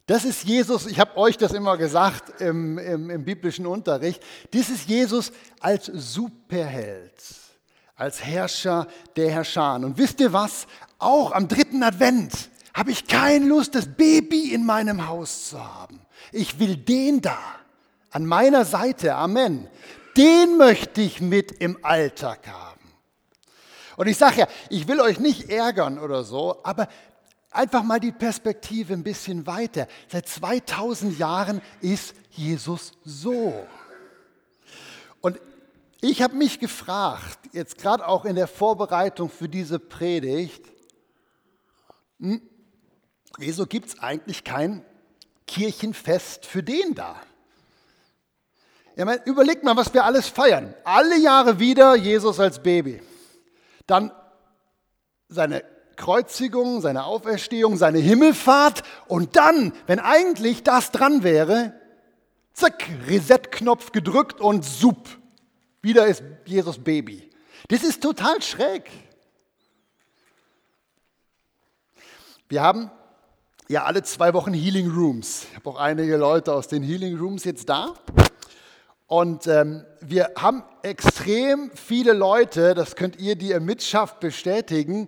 Das 0.05 0.25
ist 0.25 0.43
Jesus, 0.43 0.85
ich 0.85 0.99
habe 0.99 1.15
euch 1.17 1.37
das 1.37 1.53
immer 1.53 1.77
gesagt 1.77 2.41
im, 2.41 2.77
im, 2.77 3.09
im 3.09 3.23
biblischen 3.23 3.65
Unterricht, 3.65 4.21
das 4.51 4.69
ist 4.69 4.87
Jesus 4.87 5.31
als 5.59 5.85
Superheld, 5.85 7.13
als 7.95 8.23
Herrscher 8.23 8.87
der 9.15 9.31
Herrscher. 9.31 9.75
Und 9.75 9.97
wisst 9.97 10.19
ihr 10.19 10.33
was? 10.33 10.67
Auch 10.99 11.31
am 11.31 11.47
dritten 11.47 11.83
Advent 11.83 12.49
habe 12.73 12.91
ich 12.91 13.07
keine 13.07 13.45
Lust, 13.45 13.75
das 13.75 13.85
Baby 13.85 14.53
in 14.53 14.65
meinem 14.65 15.07
Haus 15.07 15.49
zu 15.49 15.63
haben. 15.63 16.01
Ich 16.31 16.59
will 16.59 16.75
den 16.75 17.21
da 17.21 17.37
an 18.11 18.25
meiner 18.25 18.65
Seite, 18.65 19.15
Amen. 19.15 19.67
Den 20.17 20.57
möchte 20.57 21.01
ich 21.01 21.21
mit 21.21 21.51
im 21.51 21.77
Alltag 21.81 22.47
haben. 22.47 22.72
Und 23.97 24.07
ich 24.07 24.17
sage 24.17 24.41
ja, 24.41 24.47
ich 24.69 24.87
will 24.87 24.99
euch 24.99 25.19
nicht 25.19 25.49
ärgern 25.49 25.99
oder 25.99 26.23
so, 26.23 26.59
aber 26.63 26.87
einfach 27.51 27.83
mal 27.83 27.99
die 27.99 28.11
Perspektive 28.11 28.93
ein 28.93 29.03
bisschen 29.03 29.45
weiter. 29.45 29.87
Seit 30.11 30.27
2000 30.27 31.17
Jahren 31.17 31.61
ist 31.81 32.15
Jesus 32.31 32.93
so. 33.03 33.67
Und 35.21 35.39
ich 36.01 36.21
habe 36.21 36.35
mich 36.35 36.59
gefragt, 36.59 37.39
jetzt 37.53 37.77
gerade 37.77 38.05
auch 38.07 38.25
in 38.25 38.35
der 38.35 38.47
Vorbereitung 38.47 39.29
für 39.29 39.47
diese 39.47 39.79
Predigt, 39.79 40.65
hm, 42.19 42.41
wieso 43.37 43.65
gibt 43.65 43.89
es 43.89 43.99
eigentlich 43.99 44.43
kein 44.43 44.83
Kirchenfest 45.47 46.45
für 46.45 46.63
den 46.63 46.95
da? 46.95 47.15
Ja, 48.95 49.05
meine, 49.05 49.23
überlegt 49.25 49.63
mal, 49.63 49.75
was 49.75 49.93
wir 49.93 50.03
alles 50.03 50.27
feiern. 50.27 50.73
Alle 50.83 51.17
Jahre 51.17 51.57
wieder 51.59 51.95
Jesus 51.95 52.39
als 52.39 52.61
Baby. 52.61 53.01
Dann 53.87 54.11
seine 55.29 55.63
Kreuzigung, 55.95 56.81
seine 56.81 57.05
Auferstehung, 57.05 57.77
seine 57.77 57.99
Himmelfahrt 57.99 58.83
und 59.07 59.35
dann, 59.35 59.73
wenn 59.87 59.99
eigentlich 59.99 60.63
das 60.63 60.91
dran 60.91 61.23
wäre, 61.23 61.73
zack, 62.53 62.85
Reset-Knopf 63.07 63.91
gedrückt 63.91 64.39
und 64.39 64.65
sup, 64.65 65.07
wieder 65.81 66.07
ist 66.07 66.23
Jesus 66.45 66.79
Baby. 66.79 67.29
Das 67.67 67.83
ist 67.83 68.01
total 68.01 68.41
schräg. 68.41 68.89
Wir 72.49 72.61
haben 72.61 72.91
ja 73.67 73.83
alle 73.83 74.03
zwei 74.03 74.33
Wochen 74.33 74.53
Healing 74.53 74.89
Rooms. 74.89 75.45
Ich 75.49 75.55
habe 75.55 75.69
auch 75.69 75.77
einige 75.77 76.17
Leute 76.17 76.53
aus 76.53 76.67
den 76.67 76.83
Healing 76.83 77.17
Rooms 77.17 77.43
jetzt 77.43 77.69
da. 77.69 77.93
Und 79.07 79.47
ähm, 79.47 79.85
wir 80.01 80.31
haben 80.37 80.63
extrem 80.81 81.71
viele 81.75 82.13
Leute, 82.13 82.73
das 82.73 82.95
könnt 82.95 83.19
ihr, 83.19 83.35
die 83.35 83.49
ihr 83.49 83.59
mitschafft, 83.59 84.19
bestätigen, 84.19 85.07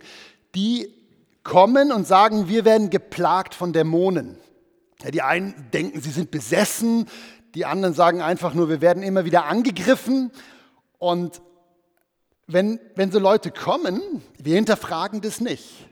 die 0.54 0.92
kommen 1.42 1.92
und 1.92 2.06
sagen, 2.06 2.48
wir 2.48 2.64
werden 2.64 2.90
geplagt 2.90 3.54
von 3.54 3.72
Dämonen. 3.72 4.38
Ja, 5.02 5.10
die 5.10 5.22
einen 5.22 5.70
denken, 5.72 6.00
sie 6.00 6.10
sind 6.10 6.30
besessen, 6.30 7.06
die 7.54 7.64
anderen 7.64 7.94
sagen 7.94 8.20
einfach 8.20 8.54
nur, 8.54 8.68
wir 8.68 8.80
werden 8.80 9.02
immer 9.02 9.24
wieder 9.24 9.46
angegriffen. 9.46 10.30
Und 10.98 11.40
wenn, 12.46 12.80
wenn 12.94 13.10
so 13.10 13.18
Leute 13.18 13.50
kommen, 13.50 14.00
wir 14.38 14.56
hinterfragen 14.56 15.20
das 15.20 15.40
nicht. 15.40 15.86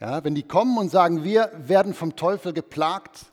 Ja, 0.00 0.22
wenn 0.22 0.34
die 0.34 0.44
kommen 0.44 0.78
und 0.78 0.90
sagen, 0.90 1.24
wir 1.24 1.50
werden 1.56 1.92
vom 1.92 2.14
Teufel 2.14 2.52
geplagt, 2.52 3.26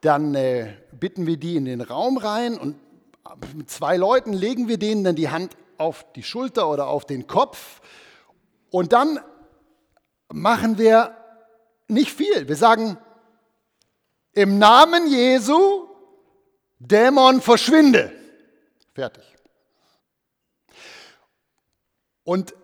dann 0.00 0.34
äh, 0.34 0.74
bitten 0.92 1.26
wir 1.26 1.36
die 1.36 1.56
in 1.56 1.64
den 1.64 1.80
Raum 1.80 2.18
rein 2.18 2.58
und 2.58 2.76
mit 3.54 3.70
zwei 3.70 3.96
Leuten 3.96 4.32
legen 4.32 4.68
wir 4.68 4.78
denen 4.78 5.04
dann 5.04 5.16
die 5.16 5.28
Hand 5.28 5.56
auf 5.78 6.06
die 6.14 6.22
Schulter 6.22 6.70
oder 6.70 6.86
auf 6.88 7.04
den 7.04 7.26
Kopf 7.26 7.80
und 8.70 8.92
dann 8.92 9.18
machen 10.32 10.78
wir 10.78 11.16
nicht 11.88 12.12
viel. 12.12 12.48
Wir 12.48 12.56
sagen, 12.56 12.98
im 14.32 14.58
Namen 14.58 15.06
Jesu, 15.06 15.88
Dämon, 16.78 17.40
verschwinde. 17.40 18.12
Fertig. 18.94 19.24
Und 22.24 22.54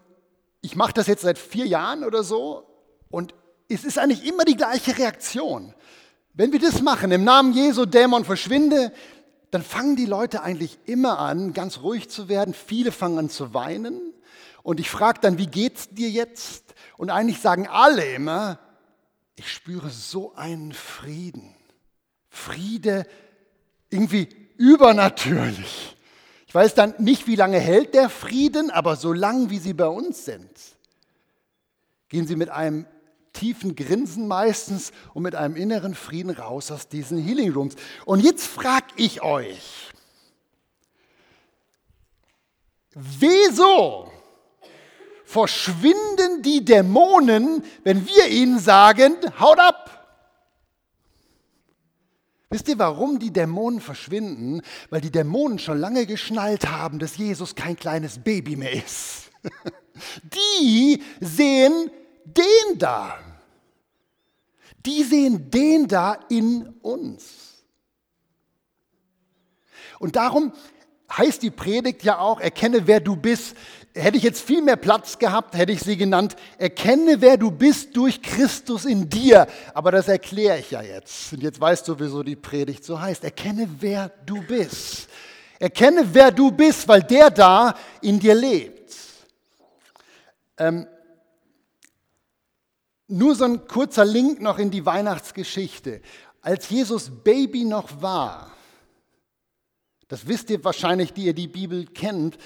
ich 0.60 0.76
mache 0.76 0.92
das 0.92 1.06
jetzt 1.06 1.22
seit 1.22 1.38
vier 1.38 1.66
Jahren 1.66 2.04
oder 2.04 2.22
so 2.22 2.66
und 3.10 3.34
es 3.68 3.84
ist 3.84 3.98
eigentlich 3.98 4.26
immer 4.26 4.44
die 4.44 4.56
gleiche 4.56 4.96
Reaktion. 4.98 5.74
Wenn 6.34 6.52
wir 6.52 6.60
das 6.60 6.80
machen, 6.80 7.10
im 7.10 7.24
Namen 7.24 7.52
Jesu, 7.52 7.84
Dämon, 7.84 8.24
verschwinde, 8.24 8.92
dann 9.50 9.62
fangen 9.62 9.96
die 9.96 10.06
Leute 10.06 10.42
eigentlich 10.42 10.78
immer 10.86 11.18
an, 11.18 11.52
ganz 11.52 11.80
ruhig 11.80 12.08
zu 12.08 12.28
werden. 12.30 12.54
Viele 12.54 12.90
fangen 12.90 13.18
an 13.18 13.28
zu 13.28 13.52
weinen. 13.52 14.00
Und 14.62 14.80
ich 14.80 14.88
frage 14.88 15.20
dann, 15.20 15.36
wie 15.36 15.46
geht's 15.46 15.90
dir 15.90 16.08
jetzt? 16.08 16.74
Und 16.96 17.10
eigentlich 17.10 17.40
sagen 17.40 17.68
alle 17.68 18.14
immer, 18.14 18.58
ich 19.36 19.52
spüre 19.52 19.90
so 19.90 20.34
einen 20.34 20.72
Frieden. 20.72 21.54
Friede 22.30 23.06
irgendwie 23.90 24.28
übernatürlich. 24.56 25.96
Ich 26.46 26.54
weiß 26.54 26.74
dann 26.74 26.94
nicht, 26.98 27.26
wie 27.26 27.36
lange 27.36 27.58
hält 27.58 27.94
der 27.94 28.08
Frieden, 28.08 28.70
aber 28.70 28.96
so 28.96 29.12
lang, 29.12 29.50
wie 29.50 29.58
sie 29.58 29.74
bei 29.74 29.86
uns 29.86 30.24
sind, 30.24 30.50
gehen 32.08 32.26
sie 32.26 32.36
mit 32.36 32.48
einem 32.48 32.86
tiefen 33.32 33.74
Grinsen 33.74 34.28
meistens 34.28 34.92
und 35.14 35.22
mit 35.22 35.34
einem 35.34 35.56
inneren 35.56 35.94
Frieden 35.94 36.30
raus 36.30 36.70
aus 36.70 36.88
diesen 36.88 37.18
Healing 37.18 37.52
Rooms. 37.52 37.74
Und 38.04 38.20
jetzt 38.20 38.46
frage 38.46 38.86
ich 38.96 39.22
euch, 39.22 39.90
wieso 42.94 44.10
verschwinden 45.24 46.42
die 46.42 46.64
Dämonen, 46.64 47.64
wenn 47.84 48.06
wir 48.06 48.28
ihnen 48.28 48.58
sagen, 48.58 49.16
haut 49.38 49.58
ab? 49.58 49.88
Wisst 52.50 52.68
ihr, 52.68 52.78
warum 52.78 53.18
die 53.18 53.32
Dämonen 53.32 53.80
verschwinden? 53.80 54.60
Weil 54.90 55.00
die 55.00 55.10
Dämonen 55.10 55.58
schon 55.58 55.78
lange 55.78 56.04
geschnallt 56.04 56.68
haben, 56.68 56.98
dass 56.98 57.16
Jesus 57.16 57.54
kein 57.54 57.76
kleines 57.76 58.18
Baby 58.18 58.56
mehr 58.56 58.72
ist. 58.72 59.30
Die 60.24 61.02
sehen 61.20 61.90
den 62.24 62.78
da. 62.78 63.18
Die 64.84 65.04
sehen 65.04 65.50
den 65.50 65.86
da 65.86 66.14
in 66.28 66.68
uns. 66.82 67.64
Und 69.98 70.16
darum 70.16 70.52
heißt 71.16 71.42
die 71.42 71.50
Predigt 71.50 72.02
ja 72.02 72.18
auch, 72.18 72.40
erkenne, 72.40 72.86
wer 72.86 73.00
du 73.00 73.16
bist. 73.16 73.56
Hätte 73.94 74.16
ich 74.16 74.22
jetzt 74.22 74.40
viel 74.40 74.62
mehr 74.62 74.76
Platz 74.76 75.18
gehabt, 75.18 75.54
hätte 75.54 75.72
ich 75.72 75.80
sie 75.80 75.98
genannt, 75.98 76.34
erkenne, 76.56 77.20
wer 77.20 77.36
du 77.36 77.50
bist 77.50 77.94
durch 77.94 78.22
Christus 78.22 78.86
in 78.86 79.08
dir. 79.08 79.46
Aber 79.74 79.92
das 79.92 80.08
erkläre 80.08 80.58
ich 80.58 80.70
ja 80.70 80.80
jetzt. 80.80 81.32
Und 81.34 81.42
jetzt 81.42 81.60
weißt 81.60 81.86
du, 81.86 82.00
wieso 82.00 82.22
die 82.22 82.36
Predigt 82.36 82.84
so 82.84 83.00
heißt. 83.00 83.22
Erkenne, 83.22 83.68
wer 83.78 84.08
du 84.24 84.42
bist. 84.42 85.08
Erkenne, 85.58 86.06
wer 86.12 86.30
du 86.30 86.50
bist, 86.50 86.88
weil 86.88 87.02
der 87.02 87.30
da 87.30 87.74
in 88.00 88.18
dir 88.18 88.34
lebt. 88.34 88.92
Ähm, 90.58 90.86
nur 93.12 93.34
so 93.34 93.44
ein 93.44 93.66
kurzer 93.66 94.04
Link 94.04 94.40
noch 94.40 94.58
in 94.58 94.70
die 94.70 94.86
Weihnachtsgeschichte. 94.86 96.00
Als 96.40 96.68
Jesus 96.70 97.10
Baby 97.22 97.64
noch 97.64 98.02
war, 98.02 98.50
das 100.08 100.26
wisst 100.26 100.50
ihr 100.50 100.62
wahrscheinlich, 100.64 101.12
die 101.12 101.24
ihr 101.24 101.34
die 101.34 101.46
Bibel 101.46 101.86
kennt, 101.86 102.36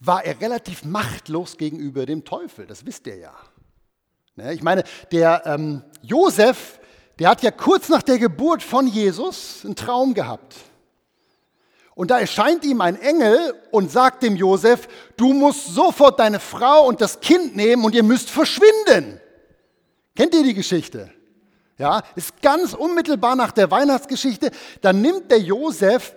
war 0.00 0.24
er 0.24 0.40
relativ 0.40 0.84
machtlos 0.84 1.56
gegenüber 1.56 2.06
dem 2.06 2.24
Teufel. 2.24 2.66
Das 2.66 2.86
wisst 2.86 3.06
ihr 3.06 3.16
ja. 3.16 3.34
Ne, 4.36 4.54
ich 4.54 4.62
meine, 4.62 4.84
der 5.10 5.42
ähm, 5.46 5.82
Josef, 6.02 6.78
der 7.18 7.30
hat 7.30 7.42
ja 7.42 7.50
kurz 7.50 7.88
nach 7.88 8.02
der 8.02 8.18
Geburt 8.18 8.62
von 8.62 8.86
Jesus 8.86 9.64
einen 9.64 9.74
Traum 9.74 10.14
gehabt. 10.14 10.54
Und 11.98 12.12
da 12.12 12.20
erscheint 12.20 12.64
ihm 12.64 12.80
ein 12.80 12.94
Engel 12.94 13.54
und 13.72 13.90
sagt 13.90 14.22
dem 14.22 14.36
Josef, 14.36 14.86
du 15.16 15.32
musst 15.32 15.74
sofort 15.74 16.20
deine 16.20 16.38
Frau 16.38 16.86
und 16.86 17.00
das 17.00 17.18
Kind 17.18 17.56
nehmen 17.56 17.84
und 17.84 17.92
ihr 17.92 18.04
müsst 18.04 18.30
verschwinden. 18.30 19.20
Kennt 20.14 20.32
ihr 20.32 20.44
die 20.44 20.54
Geschichte? 20.54 21.10
Ja, 21.76 22.04
ist 22.14 22.40
ganz 22.40 22.72
unmittelbar 22.72 23.34
nach 23.34 23.50
der 23.50 23.72
Weihnachtsgeschichte. 23.72 24.52
Dann 24.80 25.02
nimmt 25.02 25.28
der 25.32 25.40
Josef 25.40 26.14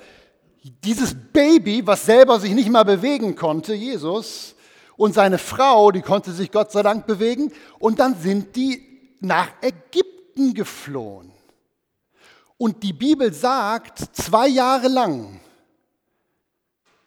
dieses 0.61 1.15
Baby, 1.15 1.81
was 1.83 2.05
selber 2.05 2.39
sich 2.39 2.51
nicht 2.51 2.69
mal 2.69 2.85
bewegen 2.85 3.35
konnte, 3.35 3.73
Jesus, 3.73 4.53
und 4.97 5.15
seine 5.15 5.39
Frau, 5.39 5.89
die 5.89 6.03
konnte 6.03 6.31
sich 6.31 6.51
Gott 6.51 6.71
sei 6.71 6.83
Dank 6.83 7.07
bewegen, 7.07 7.51
und 7.79 8.00
dann 8.00 8.15
sind 8.21 8.55
die 8.55 9.15
nach 9.19 9.47
Ägypten 9.63 10.53
geflohen. 10.53 11.31
Und 12.59 12.83
die 12.83 12.93
Bibel 12.93 13.33
sagt, 13.33 13.97
zwei 14.15 14.47
Jahre 14.47 14.88
lang 14.88 15.39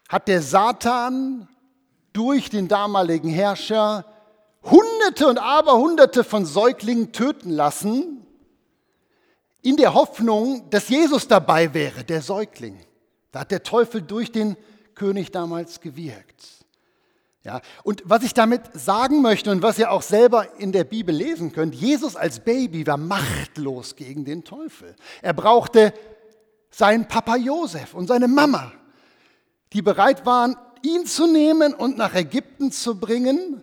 hat 0.09 0.29
der 0.29 0.43
Satan 0.43 1.49
durch 2.13 2.51
den 2.51 2.69
damaligen 2.69 3.31
Herrscher 3.31 4.05
Hunderte 4.63 5.29
und 5.29 5.39
Aberhunderte 5.39 6.25
von 6.25 6.47
Säuglingen 6.47 7.13
töten 7.13 7.51
lassen, 7.51 8.25
in 9.63 9.77
der 9.77 9.95
Hoffnung, 9.95 10.69
dass 10.71 10.89
Jesus 10.89 11.27
dabei 11.27 11.73
wäre, 11.73 12.05
der 12.05 12.23
Säugling. 12.23 12.79
Da 13.33 13.41
hat 13.41 13.51
der 13.51 13.63
Teufel 13.63 14.03
durch 14.03 14.31
den 14.31 14.57
König 14.95 15.33
damals 15.33 15.81
gewirkt. 15.81 16.65
Ja, 17.45 17.61
und 17.83 18.03
was 18.07 18.23
ich 18.23 18.33
damit 18.33 18.63
sagen 18.73 19.21
möchte 19.21 19.51
und 19.51 19.63
was 19.63 19.79
ihr 19.79 19.91
auch 19.91 20.03
selber 20.03 20.59
in 20.59 20.73
der 20.73 20.85
Bibel 20.85 21.15
lesen 21.15 21.53
könnt, 21.53 21.75
Jesus 21.75 22.17
als 22.17 22.41
Baby 22.41 22.87
war 22.87 22.97
machtlos 22.97 23.97
gegen 23.97 24.25
den 24.25 24.45
Teufel. 24.45 24.97
Er 25.21 25.35
brauchte 25.35 25.93
seinen 26.71 27.07
Papa 27.07 27.37
Josef 27.37 27.93
und 27.93 28.07
seine 28.07 28.29
Mama, 28.29 28.73
die 29.75 29.83
bereit 29.83 30.25
waren, 30.25 30.57
ihn 30.83 31.05
zu 31.05 31.27
nehmen 31.27 31.75
und 31.75 31.99
nach 31.99 32.15
Ägypten 32.15 32.73
zu 32.73 32.99
bringen, 32.99 33.63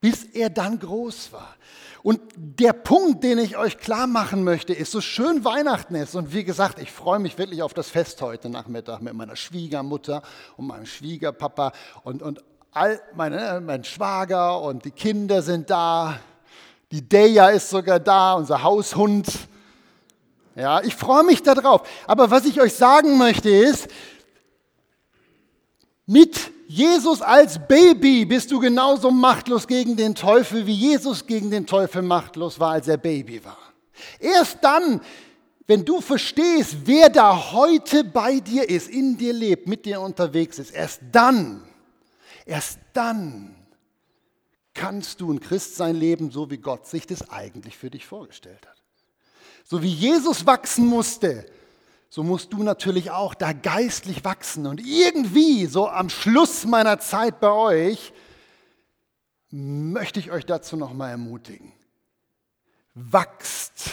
bis 0.00 0.24
er 0.24 0.50
dann 0.50 0.78
groß 0.78 1.32
war. 1.32 1.54
Und 2.02 2.20
der 2.34 2.72
Punkt, 2.72 3.22
den 3.22 3.38
ich 3.38 3.58
euch 3.58 3.78
klar 3.78 4.06
machen 4.06 4.42
möchte, 4.42 4.72
ist, 4.72 4.90
so 4.90 5.02
schön 5.02 5.44
Weihnachten 5.44 5.94
ist. 5.94 6.14
Und 6.14 6.32
wie 6.32 6.44
gesagt, 6.44 6.78
ich 6.78 6.90
freue 6.90 7.18
mich 7.18 7.36
wirklich 7.36 7.62
auf 7.62 7.74
das 7.74 7.90
Fest 7.90 8.22
heute 8.22 8.48
Nachmittag 8.48 9.02
mit 9.02 9.12
meiner 9.12 9.36
Schwiegermutter 9.36 10.22
und 10.56 10.66
meinem 10.66 10.86
Schwiegerpapa 10.86 11.72
und, 12.02 12.22
und 12.22 12.42
all 12.72 13.00
meine, 13.14 13.60
mein 13.60 13.84
Schwager 13.84 14.62
und 14.62 14.84
die 14.86 14.92
Kinder 14.92 15.42
sind 15.42 15.68
da. 15.68 16.18
Die 16.90 17.06
Deja 17.06 17.50
ist 17.50 17.68
sogar 17.68 18.00
da, 18.00 18.32
unser 18.32 18.62
Haushund. 18.62 19.28
Ja, 20.56 20.80
ich 20.82 20.96
freue 20.96 21.24
mich 21.24 21.42
darauf. 21.42 21.82
Aber 22.06 22.30
was 22.30 22.46
ich 22.46 22.60
euch 22.60 22.74
sagen 22.74 23.18
möchte 23.18 23.50
ist, 23.50 23.88
mit 26.10 26.50
Jesus 26.66 27.22
als 27.22 27.60
Baby 27.68 28.24
bist 28.24 28.50
du 28.50 28.58
genauso 28.58 29.12
machtlos 29.12 29.68
gegen 29.68 29.94
den 29.94 30.16
Teufel, 30.16 30.66
wie 30.66 30.74
Jesus 30.74 31.24
gegen 31.24 31.52
den 31.52 31.66
Teufel 31.66 32.02
machtlos 32.02 32.58
war, 32.58 32.72
als 32.72 32.88
er 32.88 32.96
Baby 32.96 33.44
war. 33.44 33.72
Erst 34.18 34.58
dann, 34.60 35.00
wenn 35.68 35.84
du 35.84 36.00
verstehst, 36.00 36.78
wer 36.84 37.10
da 37.10 37.52
heute 37.52 38.02
bei 38.02 38.40
dir 38.40 38.68
ist, 38.68 38.88
in 38.88 39.18
dir 39.18 39.32
lebt, 39.32 39.68
mit 39.68 39.86
dir 39.86 40.00
unterwegs 40.00 40.58
ist, 40.58 40.72
erst 40.72 41.00
dann, 41.12 41.62
erst 42.44 42.80
dann 42.92 43.54
kannst 44.74 45.20
du 45.20 45.32
ein 45.32 45.38
Christsein 45.38 45.94
leben, 45.94 46.32
so 46.32 46.50
wie 46.50 46.58
Gott 46.58 46.88
sich 46.88 47.06
das 47.06 47.30
eigentlich 47.30 47.76
für 47.76 47.88
dich 47.90 48.04
vorgestellt 48.04 48.66
hat. 48.66 48.82
So 49.64 49.80
wie 49.80 49.92
Jesus 49.92 50.44
wachsen 50.44 50.86
musste, 50.86 51.46
so 52.10 52.24
musst 52.24 52.52
du 52.52 52.64
natürlich 52.64 53.12
auch 53.12 53.34
da 53.34 53.52
geistlich 53.52 54.24
wachsen. 54.24 54.66
Und 54.66 54.84
irgendwie, 54.84 55.66
so 55.66 55.88
am 55.88 56.10
Schluss 56.10 56.66
meiner 56.66 56.98
Zeit 56.98 57.38
bei 57.38 57.52
euch, 57.52 58.12
möchte 59.50 60.18
ich 60.18 60.32
euch 60.32 60.44
dazu 60.44 60.76
nochmal 60.76 61.10
ermutigen. 61.10 61.72
Wachst 62.94 63.92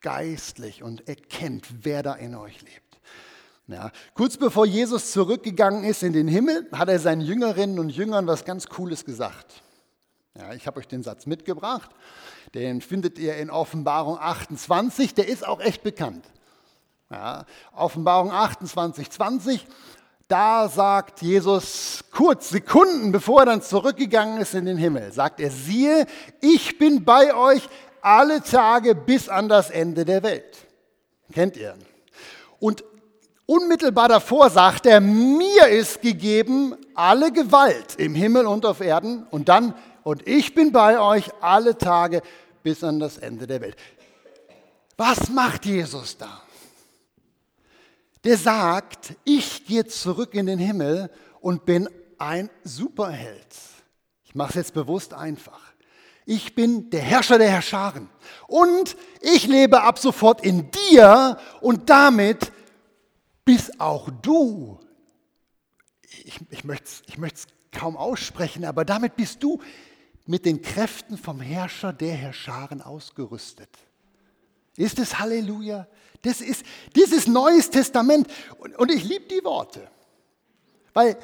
geistlich 0.00 0.84
und 0.84 1.08
erkennt, 1.08 1.66
wer 1.82 2.04
da 2.04 2.14
in 2.14 2.36
euch 2.36 2.62
lebt. 2.62 3.00
Ja, 3.66 3.90
kurz 4.14 4.36
bevor 4.36 4.64
Jesus 4.64 5.10
zurückgegangen 5.10 5.82
ist 5.82 6.04
in 6.04 6.12
den 6.12 6.28
Himmel, 6.28 6.68
hat 6.70 6.88
er 6.88 7.00
seinen 7.00 7.20
Jüngerinnen 7.20 7.80
und 7.80 7.88
Jüngern 7.88 8.28
was 8.28 8.44
ganz 8.44 8.68
Cooles 8.68 9.04
gesagt. 9.04 9.64
Ja, 10.38 10.54
ich 10.54 10.68
habe 10.68 10.78
euch 10.78 10.86
den 10.86 11.02
Satz 11.02 11.26
mitgebracht. 11.26 11.90
Den 12.54 12.80
findet 12.80 13.18
ihr 13.18 13.36
in 13.38 13.50
Offenbarung 13.50 14.18
28. 14.20 15.14
Der 15.14 15.26
ist 15.26 15.44
auch 15.44 15.58
echt 15.58 15.82
bekannt. 15.82 16.24
Ja, 17.10 17.44
Offenbarung 17.72 18.32
28, 18.32 19.10
20, 19.10 19.66
da 20.26 20.68
sagt 20.68 21.22
Jesus 21.22 22.02
kurz, 22.10 22.48
Sekunden 22.48 23.12
bevor 23.12 23.40
er 23.40 23.46
dann 23.46 23.62
zurückgegangen 23.62 24.40
ist 24.40 24.54
in 24.54 24.64
den 24.64 24.76
Himmel, 24.76 25.12
sagt 25.12 25.38
er, 25.38 25.50
siehe, 25.50 26.06
ich 26.40 26.78
bin 26.78 27.04
bei 27.04 27.32
euch 27.32 27.68
alle 28.02 28.42
Tage 28.42 28.96
bis 28.96 29.28
an 29.28 29.48
das 29.48 29.70
Ende 29.70 30.04
der 30.04 30.24
Welt. 30.24 30.56
Kennt 31.32 31.56
ihr? 31.56 31.76
Und 32.58 32.82
unmittelbar 33.46 34.08
davor 34.08 34.50
sagt 34.50 34.86
er, 34.86 35.00
mir 35.00 35.68
ist 35.68 36.02
gegeben 36.02 36.74
alle 36.94 37.30
Gewalt 37.30 37.94
im 37.98 38.16
Himmel 38.16 38.46
und 38.46 38.66
auf 38.66 38.80
Erden 38.80 39.26
und 39.30 39.48
dann, 39.48 39.74
und 40.02 40.26
ich 40.26 40.54
bin 40.54 40.72
bei 40.72 40.98
euch 40.98 41.30
alle 41.40 41.78
Tage 41.78 42.22
bis 42.64 42.82
an 42.82 42.98
das 42.98 43.18
Ende 43.18 43.46
der 43.46 43.60
Welt. 43.60 43.76
Was 44.96 45.28
macht 45.28 45.66
Jesus 45.66 46.16
da? 46.16 46.42
Der 48.26 48.36
sagt, 48.36 49.14
ich 49.24 49.64
gehe 49.66 49.86
zurück 49.86 50.34
in 50.34 50.46
den 50.46 50.58
Himmel 50.58 51.10
und 51.40 51.64
bin 51.64 51.88
ein 52.18 52.50
Superheld. 52.64 53.46
Ich 54.24 54.34
mache 54.34 54.50
es 54.50 54.54
jetzt 54.56 54.74
bewusst 54.74 55.14
einfach. 55.14 55.60
Ich 56.24 56.56
bin 56.56 56.90
der 56.90 57.02
Herrscher 57.02 57.38
der 57.38 57.50
Herrscharen. 57.50 58.08
Und 58.48 58.96
ich 59.20 59.46
lebe 59.46 59.82
ab 59.82 60.00
sofort 60.00 60.44
in 60.44 60.70
dir 60.72 61.38
und 61.60 61.88
damit 61.88 62.50
bist 63.44 63.80
auch 63.80 64.10
du, 64.22 64.80
ich, 66.10 66.40
ich 66.50 66.64
möchte 66.64 66.84
es 66.84 67.02
ich 67.06 67.78
kaum 67.78 67.96
aussprechen, 67.96 68.64
aber 68.64 68.84
damit 68.84 69.14
bist 69.14 69.40
du 69.42 69.60
mit 70.24 70.44
den 70.44 70.62
Kräften 70.62 71.16
vom 71.16 71.40
Herrscher 71.40 71.92
der 71.92 72.14
Herrscharen 72.14 72.82
ausgerüstet. 72.82 73.70
Ist 74.76 74.98
es 74.98 75.18
Halleluja? 75.20 75.86
Das 76.26 76.40
ist 76.40 76.64
dieses 76.96 77.28
Neues 77.28 77.70
Testament. 77.70 78.26
Und 78.58 78.90
ich 78.90 79.04
liebe 79.04 79.26
die 79.26 79.44
Worte. 79.44 79.88
Weil 80.92 81.16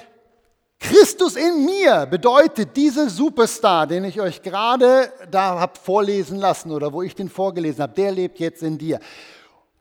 Christus 0.79 1.35
in 1.35 1.65
mir 1.65 2.07
bedeutet 2.07 2.77
dieser 2.77 3.11
Superstar, 3.11 3.89
den 3.89 4.05
ich 4.05 4.21
euch 4.21 4.43
gerade 4.43 5.13
da 5.29 5.59
habe 5.59 5.79
vorlesen 5.79 6.39
lassen 6.39 6.71
oder 6.71 6.93
wo 6.93 7.03
ich 7.03 7.17
den 7.17 7.29
vorgelesen 7.29 7.83
habe, 7.83 7.95
der 7.95 8.13
lebt 8.13 8.39
jetzt 8.39 8.63
in 8.63 8.79
dir. 8.79 9.01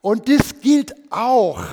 Und 0.02 0.28
das 0.28 0.60
gilt 0.60 0.96
auch 1.12 1.64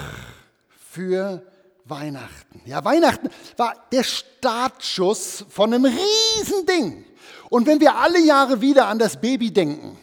für 0.90 1.42
Weihnachten. 1.86 2.60
Ja, 2.66 2.84
Weihnachten 2.84 3.30
war 3.56 3.74
der 3.90 4.02
Startschuss 4.02 5.46
von 5.48 5.72
einem 5.72 5.86
Riesending. 5.86 7.06
Und 7.48 7.66
wenn 7.66 7.80
wir 7.80 7.96
alle 7.96 8.20
Jahre 8.20 8.60
wieder 8.60 8.88
an 8.88 8.98
das 8.98 9.18
Baby 9.18 9.50
denken, 9.50 9.96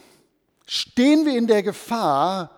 stehen 0.66 1.28
wir 1.28 1.38
in 1.38 1.46
der 1.46 1.62
Gefahr, 1.62 2.55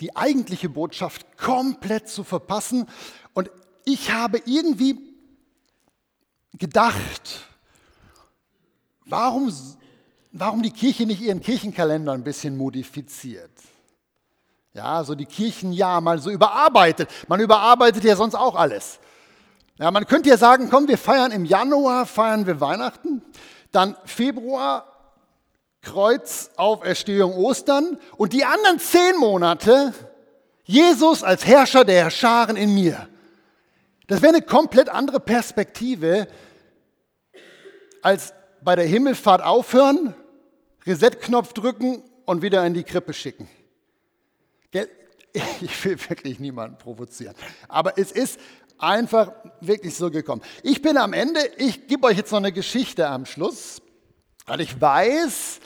die 0.00 0.16
eigentliche 0.16 0.68
Botschaft 0.68 1.38
komplett 1.38 2.08
zu 2.08 2.24
verpassen. 2.24 2.88
Und 3.32 3.50
ich 3.84 4.10
habe 4.10 4.42
irgendwie 4.44 4.98
gedacht, 6.54 7.40
warum, 9.04 9.52
warum 10.32 10.62
die 10.62 10.70
Kirche 10.70 11.06
nicht 11.06 11.20
ihren 11.20 11.40
Kirchenkalender 11.40 12.12
ein 12.12 12.24
bisschen 12.24 12.56
modifiziert? 12.56 13.52
Ja, 14.72 15.04
so 15.04 15.14
die 15.14 15.26
Kirchenjahr 15.26 16.00
mal 16.00 16.18
so 16.18 16.30
überarbeitet. 16.30 17.08
Man 17.28 17.38
überarbeitet 17.38 18.02
ja 18.02 18.16
sonst 18.16 18.34
auch 18.34 18.56
alles. 18.56 18.98
Ja, 19.78 19.90
man 19.90 20.06
könnte 20.06 20.28
ja 20.28 20.36
sagen, 20.36 20.68
komm, 20.70 20.88
wir 20.88 20.98
feiern 20.98 21.32
im 21.32 21.44
Januar, 21.44 22.06
feiern 22.06 22.46
wir 22.46 22.60
Weihnachten, 22.60 23.22
dann 23.70 23.96
Februar 24.04 24.93
Kreuz, 25.84 26.50
Auferstehung, 26.56 27.34
Ostern 27.34 27.98
und 28.16 28.32
die 28.32 28.44
anderen 28.44 28.78
zehn 28.78 29.16
Monate 29.18 29.94
Jesus 30.64 31.22
als 31.22 31.46
Herrscher 31.46 31.84
der 31.84 32.04
Herrscharen 32.04 32.56
in 32.56 32.74
mir. 32.74 33.08
Das 34.06 34.22
wäre 34.22 34.34
eine 34.34 34.42
komplett 34.42 34.88
andere 34.88 35.20
Perspektive 35.20 36.26
als 38.02 38.34
bei 38.62 38.76
der 38.76 38.86
Himmelfahrt 38.86 39.42
aufhören, 39.42 40.14
Reset-Knopf 40.86 41.52
drücken 41.52 42.02
und 42.24 42.42
wieder 42.42 42.66
in 42.66 42.74
die 42.74 42.84
Krippe 42.84 43.12
schicken. 43.12 43.48
Ich 45.60 45.84
will 45.84 45.98
wirklich 46.08 46.38
niemanden 46.38 46.78
provozieren. 46.78 47.34
Aber 47.66 47.98
es 47.98 48.12
ist 48.12 48.38
einfach 48.78 49.32
wirklich 49.60 49.96
so 49.96 50.08
gekommen. 50.08 50.42
Ich 50.62 50.80
bin 50.80 50.96
am 50.96 51.12
Ende, 51.12 51.40
ich 51.56 51.88
gebe 51.88 52.06
euch 52.06 52.16
jetzt 52.16 52.30
noch 52.30 52.38
eine 52.38 52.52
Geschichte 52.52 53.08
am 53.08 53.26
Schluss. 53.26 53.82
Weil 54.46 54.60
ich 54.60 54.80
weiß, 54.80 55.60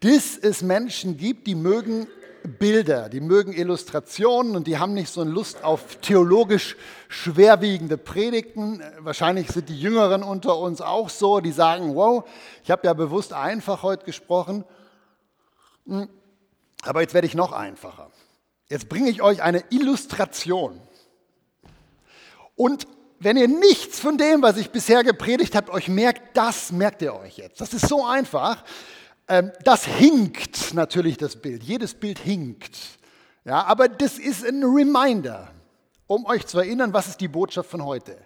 dass 0.00 0.36
es 0.36 0.62
Menschen 0.62 1.16
gibt, 1.16 1.46
die 1.46 1.54
mögen 1.54 2.06
Bilder, 2.42 3.08
die 3.08 3.20
mögen 3.20 3.54
Illustrationen 3.54 4.54
und 4.54 4.66
die 4.66 4.78
haben 4.78 4.92
nicht 4.92 5.08
so 5.08 5.22
eine 5.22 5.30
Lust 5.30 5.64
auf 5.64 5.96
theologisch 6.02 6.76
schwerwiegende 7.08 7.96
Predigten. 7.96 8.82
Wahrscheinlich 8.98 9.48
sind 9.48 9.70
die 9.70 9.80
Jüngeren 9.80 10.22
unter 10.22 10.58
uns 10.58 10.82
auch 10.82 11.08
so, 11.08 11.40
die 11.40 11.52
sagen, 11.52 11.94
wow, 11.94 12.28
ich 12.62 12.70
habe 12.70 12.86
ja 12.86 12.92
bewusst 12.92 13.32
einfach 13.32 13.82
heute 13.82 14.04
gesprochen, 14.04 14.64
hm, 15.86 16.08
aber 16.82 17.00
jetzt 17.00 17.14
werde 17.14 17.26
ich 17.26 17.34
noch 17.34 17.52
einfacher. 17.52 18.10
Jetzt 18.68 18.90
bringe 18.90 19.08
ich 19.08 19.22
euch 19.22 19.42
eine 19.42 19.64
Illustration. 19.70 20.80
Und 22.56 22.86
wenn 23.24 23.38
ihr 23.38 23.48
nichts 23.48 23.98
von 24.00 24.18
dem, 24.18 24.42
was 24.42 24.58
ich 24.58 24.70
bisher 24.70 25.02
gepredigt 25.02 25.54
habe, 25.54 25.72
euch 25.72 25.88
merkt, 25.88 26.36
das 26.36 26.70
merkt 26.70 27.00
ihr 27.00 27.14
euch 27.14 27.38
jetzt. 27.38 27.58
Das 27.58 27.72
ist 27.72 27.88
so 27.88 28.04
einfach. 28.04 28.62
Ähm, 29.28 29.50
das 29.64 29.86
hinkt 29.86 30.74
natürlich, 30.74 31.16
das 31.16 31.36
Bild. 31.36 31.62
Jedes 31.62 31.94
Bild 31.94 32.18
hinkt. 32.18 32.76
Ja, 33.46 33.64
aber 33.64 33.88
das 33.88 34.18
ist 34.18 34.46
ein 34.46 34.62
Reminder, 34.62 35.50
um 36.06 36.26
euch 36.26 36.46
zu 36.46 36.58
erinnern, 36.58 36.92
was 36.92 37.08
ist 37.08 37.20
die 37.20 37.28
Botschaft 37.28 37.70
von 37.70 37.82
heute. 37.84 38.18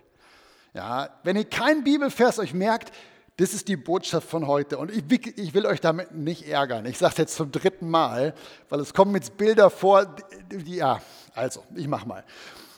Ja, 0.74 1.08
wenn 1.22 1.36
ihr 1.36 1.44
kein 1.44 1.84
Bibelvers 1.84 2.40
euch 2.40 2.52
merkt, 2.52 2.92
das 3.36 3.54
ist 3.54 3.68
die 3.68 3.76
Botschaft 3.76 4.28
von 4.28 4.48
heute. 4.48 4.78
Und 4.78 4.90
ich, 4.90 5.38
ich 5.38 5.54
will 5.54 5.64
euch 5.66 5.80
damit 5.80 6.12
nicht 6.12 6.48
ärgern. 6.48 6.86
Ich 6.86 6.98
sage 6.98 7.12
es 7.12 7.18
jetzt 7.18 7.36
zum 7.36 7.52
dritten 7.52 7.88
Mal, 7.88 8.34
weil 8.68 8.80
es 8.80 8.92
kommen 8.92 9.14
jetzt 9.14 9.36
Bilder 9.36 9.70
vor. 9.70 10.16
Ja, 10.64 11.00
also, 11.34 11.62
ich 11.76 11.86
mache 11.86 12.08
mal. 12.08 12.24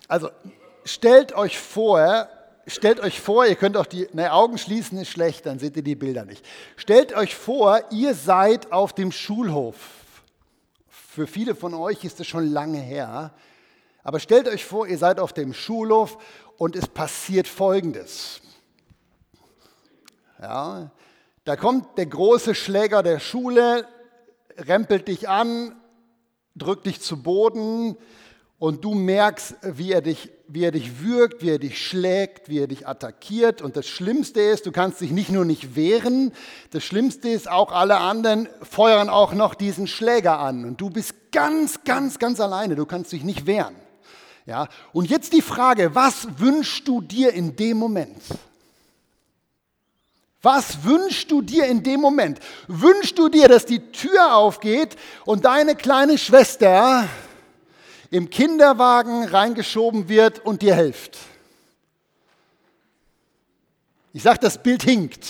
Also, 0.06 0.28
stellt 0.85 1.35
euch 1.35 1.59
vor, 1.59 2.29
stellt 2.66 3.01
euch 3.01 3.21
vor, 3.21 3.47
ihr 3.47 3.57
könnt 3.57 3.77
auch 3.77 3.87
die 3.87 4.09
ne, 4.12 4.33
Augen 4.33 4.59
schließen, 4.59 4.99
ist 4.99 5.11
schlecht, 5.11 5.47
dann 5.47 5.59
seht 5.59 5.77
ihr 5.77 5.83
die 5.83 5.95
Bilder 5.95 6.25
nicht. 6.25 6.45
Stellt 6.77 7.14
euch 7.14 7.35
vor, 7.35 7.81
ihr 7.90 8.14
seid 8.14 8.73
auf 8.73 8.93
dem 8.93 9.12
Schulhof. 9.12 9.77
Für 10.88 11.27
viele 11.27 11.55
von 11.55 11.75
euch 11.75 12.05
ist 12.05 12.21
es 12.21 12.27
schon 12.27 12.51
lange 12.53 12.79
her. 12.79 13.33
Aber 14.03 14.21
stellt 14.21 14.49
euch 14.49 14.64
vor, 14.64 14.87
ihr 14.87 14.99
seid 14.99 15.21
auf 15.21 15.33
dem 15.33 15.53
Schulhof 15.53 16.19
und 16.57 16.77
es 16.77 16.87
passiert 16.87 17.49
Folgendes. 17.49 18.40
Ja, 20.40 20.90
da 21.45 21.57
kommt 21.57 21.99
der 21.99 22.07
große 22.07 22.55
Schläger 22.55 23.03
der 23.03 23.19
Schule, 23.19 23.87
rempelt 24.57 25.09
dich 25.09 25.29
an, 25.29 25.75
drückt 26.55 26.87
dich 26.87 27.01
zu 27.01 27.23
Boden 27.23 27.97
und 28.61 28.85
du 28.85 28.94
merkst, 28.94 29.55
wie 29.62 29.90
er, 29.90 30.03
dich, 30.03 30.31
wie 30.46 30.64
er 30.64 30.70
dich 30.70 31.01
würgt, 31.01 31.42
wie 31.42 31.49
er 31.49 31.59
dich 31.59 31.83
schlägt, 31.83 32.51
wie 32.51 32.59
er 32.59 32.66
dich 32.66 32.87
attackiert. 32.87 33.62
Und 33.62 33.75
das 33.75 33.88
Schlimmste 33.88 34.42
ist, 34.42 34.66
du 34.66 34.70
kannst 34.70 35.01
dich 35.01 35.11
nicht 35.11 35.31
nur 35.31 35.46
nicht 35.46 35.77
wehren, 35.77 36.31
das 36.70 36.85
Schlimmste 36.85 37.31
ist, 37.31 37.51
auch 37.51 37.73
alle 37.73 37.96
anderen 37.96 38.51
feuern 38.61 39.09
auch 39.09 39.33
noch 39.33 39.55
diesen 39.55 39.87
Schläger 39.87 40.38
an. 40.38 40.66
Und 40.66 40.79
du 40.79 40.90
bist 40.90 41.33
ganz, 41.33 41.85
ganz, 41.85 42.18
ganz 42.18 42.38
alleine, 42.38 42.77
du 42.77 42.85
kannst 42.85 43.12
dich 43.12 43.25
nicht 43.25 43.46
wehren. 43.46 43.75
Ja? 44.44 44.68
Und 44.92 45.09
jetzt 45.09 45.33
die 45.33 45.42
Frage, 45.42 45.94
was 45.94 46.29
wünschst 46.38 46.87
du 46.87 47.01
dir 47.01 47.33
in 47.33 47.57
dem 47.57 47.79
Moment? 47.79 48.23
Was 50.42 50.85
wünschst 50.85 51.31
du 51.31 51.40
dir 51.40 51.64
in 51.64 51.83
dem 51.83 52.01
Moment? 52.03 52.40
Wünschst 52.68 53.18
du 53.18 53.31
dir, 53.31 53.49
dass 53.49 53.64
die 53.64 53.90
Tür 53.90 54.37
aufgeht 54.37 54.96
und 55.25 55.46
deine 55.46 55.77
kleine 55.77 56.18
Schwester 56.18 57.09
im 58.11 58.31
Kinderwagen 58.31 59.25
reingeschoben 59.25 60.09
wird 60.09 60.44
und 60.44 60.62
dir 60.62 60.75
hilft? 60.75 61.18
Ich 64.12 64.23
sage, 64.23 64.40
das 64.40 64.62
Bild 64.62 64.83
hinkt. 64.83 65.25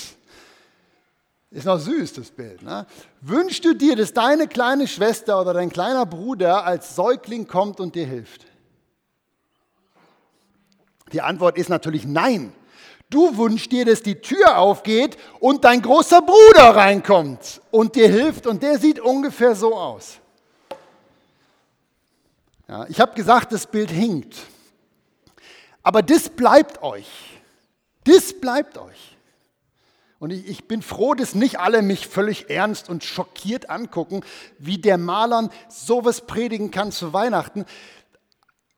Ist 1.50 1.66
noch 1.66 1.78
süß, 1.78 2.12
das 2.14 2.30
Bild. 2.30 2.62
Ne? 2.62 2.86
Wünschst 3.20 3.64
du 3.64 3.74
dir, 3.74 3.96
dass 3.96 4.12
deine 4.12 4.46
kleine 4.46 4.86
Schwester 4.86 5.40
oder 5.40 5.52
dein 5.52 5.70
kleiner 5.70 6.06
Bruder 6.06 6.64
als 6.64 6.94
Säugling 6.94 7.46
kommt 7.46 7.80
und 7.80 7.94
dir 7.94 8.06
hilft? 8.06 8.46
Die 11.12 11.20
Antwort 11.20 11.58
ist 11.58 11.68
natürlich 11.68 12.04
nein. 12.04 12.52
Du 13.10 13.36
wünschst 13.36 13.72
dir, 13.72 13.84
dass 13.84 14.04
die 14.04 14.20
Tür 14.20 14.58
aufgeht 14.58 15.18
und 15.40 15.64
dein 15.64 15.82
großer 15.82 16.22
Bruder 16.22 16.76
reinkommt 16.76 17.60
und 17.72 17.96
dir 17.96 18.08
hilft 18.08 18.46
und 18.46 18.62
der 18.62 18.78
sieht 18.78 19.00
ungefähr 19.00 19.56
so 19.56 19.74
aus. 19.74 20.19
Ja, 22.70 22.86
ich 22.88 23.00
habe 23.00 23.16
gesagt, 23.16 23.50
das 23.50 23.66
Bild 23.66 23.90
hinkt. 23.90 24.36
Aber 25.82 26.02
das 26.02 26.28
bleibt 26.28 26.84
euch. 26.84 27.10
Das 28.04 28.32
bleibt 28.40 28.78
euch. 28.78 29.16
Und 30.20 30.30
ich, 30.30 30.46
ich, 30.46 30.68
bin 30.68 30.80
froh, 30.80 31.14
dass 31.14 31.34
nicht 31.34 31.58
alle 31.58 31.82
mich 31.82 32.06
völlig 32.06 32.48
ernst 32.48 32.88
und 32.88 33.02
schockiert 33.02 33.70
angucken, 33.70 34.20
wie 34.58 34.78
der 34.78 34.98
Malern 34.98 35.50
sowas 35.68 36.28
predigen 36.28 36.70
kann 36.70 36.92
zu 36.92 37.12
Weihnachten. 37.12 37.64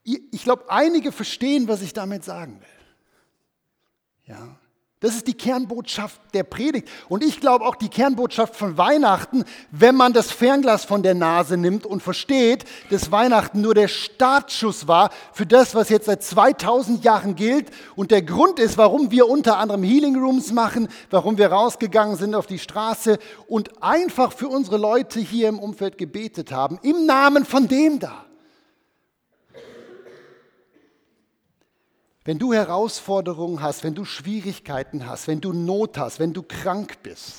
Ich 0.04 0.42
glaube, 0.42 0.70
einige 0.70 1.12
verstehen, 1.12 1.68
was 1.68 1.82
ich 1.82 1.92
damit 1.92 2.24
sagen 2.24 2.60
will. 2.60 4.34
Ja. 4.34 4.56
Das 5.02 5.16
ist 5.16 5.26
die 5.26 5.34
Kernbotschaft 5.34 6.20
der 6.32 6.44
Predigt. 6.44 6.88
Und 7.08 7.24
ich 7.24 7.40
glaube 7.40 7.64
auch 7.66 7.74
die 7.74 7.88
Kernbotschaft 7.88 8.54
von 8.54 8.78
Weihnachten, 8.78 9.44
wenn 9.72 9.96
man 9.96 10.12
das 10.12 10.30
Fernglas 10.30 10.84
von 10.84 11.02
der 11.02 11.14
Nase 11.14 11.56
nimmt 11.56 11.84
und 11.84 12.02
versteht, 12.02 12.64
dass 12.88 13.10
Weihnachten 13.10 13.60
nur 13.60 13.74
der 13.74 13.88
Startschuss 13.88 14.86
war 14.86 15.10
für 15.32 15.44
das, 15.44 15.74
was 15.74 15.88
jetzt 15.88 16.06
seit 16.06 16.22
2000 16.22 17.04
Jahren 17.04 17.34
gilt 17.34 17.70
und 17.96 18.12
der 18.12 18.22
Grund 18.22 18.60
ist, 18.60 18.78
warum 18.78 19.10
wir 19.10 19.28
unter 19.28 19.58
anderem 19.58 19.82
Healing 19.82 20.16
Rooms 20.16 20.52
machen, 20.52 20.88
warum 21.10 21.36
wir 21.36 21.50
rausgegangen 21.50 22.16
sind 22.16 22.36
auf 22.36 22.46
die 22.46 22.60
Straße 22.60 23.18
und 23.48 23.82
einfach 23.82 24.32
für 24.32 24.48
unsere 24.48 24.76
Leute 24.76 25.18
hier 25.18 25.48
im 25.48 25.58
Umfeld 25.58 25.98
gebetet 25.98 26.52
haben, 26.52 26.78
im 26.82 27.06
Namen 27.06 27.44
von 27.44 27.66
dem 27.66 27.98
da. 27.98 28.26
Wenn 32.24 32.38
du 32.38 32.52
Herausforderungen 32.52 33.60
hast, 33.60 33.82
wenn 33.82 33.94
du 33.94 34.04
Schwierigkeiten 34.04 35.06
hast, 35.06 35.26
wenn 35.26 35.40
du 35.40 35.52
Not 35.52 35.98
hast, 35.98 36.20
wenn 36.20 36.32
du 36.32 36.42
krank 36.42 37.02
bist, 37.02 37.34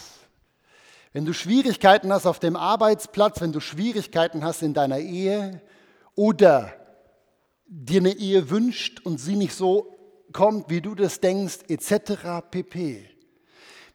wenn 1.13 1.25
du 1.25 1.33
Schwierigkeiten 1.33 2.11
hast 2.11 2.25
auf 2.25 2.39
dem 2.39 2.55
Arbeitsplatz, 2.55 3.39
wenn 3.39 3.53
du 3.53 3.59
Schwierigkeiten 3.59 4.43
hast 4.43 4.61
in 4.61 4.73
deiner 4.73 4.99
Ehe 4.99 5.61
oder 6.15 6.73
dir 7.65 8.01
eine 8.01 8.13
Ehe 8.13 8.49
wünscht 8.49 8.99
und 9.05 9.19
sie 9.19 9.35
nicht 9.35 9.53
so 9.53 9.95
kommt, 10.33 10.69
wie 10.69 10.81
du 10.81 10.95
das 10.95 11.21
denkst, 11.21 11.59
etc. 11.69 12.43
pp. 12.51 13.09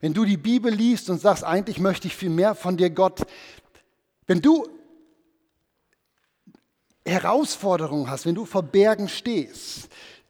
Wenn 0.01 0.15
du 0.15 0.25
die 0.25 0.37
Bibel 0.37 0.73
liest 0.73 1.11
und 1.11 1.21
sagst, 1.21 1.45
eigentlich 1.45 1.81
möchte 1.81 2.07
ich 2.07 2.17
viel 2.17 2.31
mehr 2.31 2.55
von 2.55 2.77
dir, 2.77 2.89
Gott, 2.89 3.27
wenn 4.27 4.41
du 4.41 4.67
Herausforderungen 7.05 8.09
hast, 8.09 8.27
wenn 8.27 8.35
du 8.35 8.45
vor 8.45 8.63
Bergen 8.63 9.09
stehst, 9.09 9.89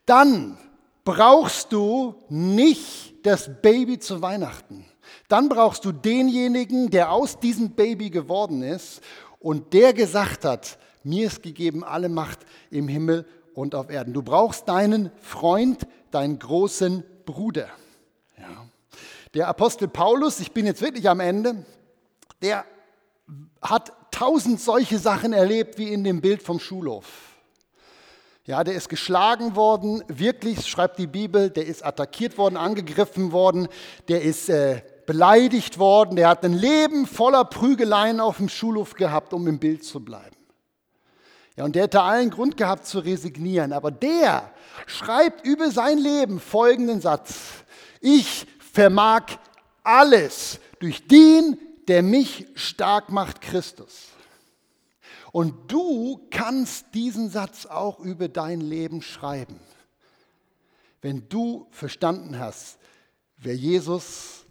dann 0.08 0.56
brauchst 1.04 1.72
du 1.72 2.14
nicht 2.28 3.26
das 3.26 3.50
Baby 3.62 3.98
zu 3.98 4.22
Weihnachten. 4.22 4.86
Dann 5.28 5.48
brauchst 5.48 5.84
du 5.84 5.92
denjenigen, 5.92 6.90
der 6.90 7.12
aus 7.12 7.38
diesem 7.38 7.70
Baby 7.70 8.10
geworden 8.10 8.62
ist 8.62 9.00
und 9.38 9.72
der 9.72 9.92
gesagt 9.92 10.44
hat, 10.44 10.78
mir 11.04 11.26
ist 11.26 11.42
gegeben 11.42 11.84
alle 11.84 12.08
Macht 12.08 12.40
im 12.70 12.88
Himmel 12.88 13.26
und 13.54 13.74
auf 13.74 13.90
Erden. 13.90 14.14
Du 14.14 14.22
brauchst 14.22 14.68
deinen 14.68 15.10
Freund, 15.20 15.86
deinen 16.10 16.38
großen 16.38 17.04
Bruder. 17.24 17.68
Ja. 18.38 18.66
Der 19.34 19.48
Apostel 19.48 19.88
Paulus, 19.88 20.40
ich 20.40 20.52
bin 20.52 20.66
jetzt 20.66 20.80
wirklich 20.80 21.08
am 21.08 21.20
Ende, 21.20 21.64
der 22.40 22.64
hat 23.60 23.92
tausend 24.10 24.60
solche 24.60 24.98
Sachen 24.98 25.32
erlebt 25.32 25.78
wie 25.78 25.92
in 25.92 26.04
dem 26.04 26.20
Bild 26.20 26.42
vom 26.42 26.58
Schulhof. 26.60 27.27
Ja, 28.48 28.64
der 28.64 28.76
ist 28.76 28.88
geschlagen 28.88 29.56
worden, 29.56 30.02
wirklich, 30.08 30.66
schreibt 30.66 30.98
die 30.98 31.06
Bibel, 31.06 31.50
der 31.50 31.66
ist 31.66 31.84
attackiert 31.84 32.38
worden, 32.38 32.56
angegriffen 32.56 33.30
worden, 33.30 33.68
der 34.08 34.22
ist 34.22 34.48
äh, 34.48 34.80
beleidigt 35.04 35.78
worden, 35.78 36.16
der 36.16 36.30
hat 36.30 36.42
ein 36.46 36.54
Leben 36.54 37.06
voller 37.06 37.44
Prügeleien 37.44 38.20
auf 38.20 38.38
dem 38.38 38.48
Schulhof 38.48 38.94
gehabt, 38.94 39.34
um 39.34 39.46
im 39.48 39.58
Bild 39.58 39.84
zu 39.84 40.02
bleiben. 40.02 40.34
Ja, 41.56 41.66
und 41.66 41.74
der 41.74 41.82
hätte 41.82 42.00
allen 42.00 42.30
Grund 42.30 42.56
gehabt 42.56 42.86
zu 42.86 43.00
resignieren, 43.00 43.74
aber 43.74 43.90
der 43.90 44.50
schreibt 44.86 45.46
über 45.46 45.70
sein 45.70 45.98
Leben 45.98 46.40
folgenden 46.40 47.02
Satz. 47.02 47.34
Ich 48.00 48.46
vermag 48.72 49.24
alles 49.82 50.58
durch 50.80 51.06
den, 51.06 51.58
der 51.86 52.02
mich 52.02 52.46
stark 52.54 53.10
macht, 53.10 53.42
Christus. 53.42 54.06
Und 55.32 55.70
du 55.70 56.26
kannst 56.30 56.94
diesen 56.94 57.30
Satz 57.30 57.66
auch 57.66 58.00
über 58.00 58.28
dein 58.28 58.60
Leben 58.60 59.02
schreiben, 59.02 59.60
wenn 61.00 61.28
du 61.28 61.66
verstanden 61.70 62.38
hast, 62.38 62.78
wer 63.36 63.54
Jesus 63.54 64.46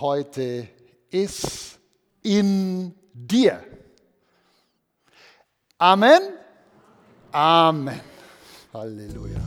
heute 0.00 0.68
ist 1.10 1.78
in 2.22 2.94
dir. 3.12 3.62
Amen. 5.78 6.20
Amen. 7.30 8.00
Halleluja. 8.72 9.40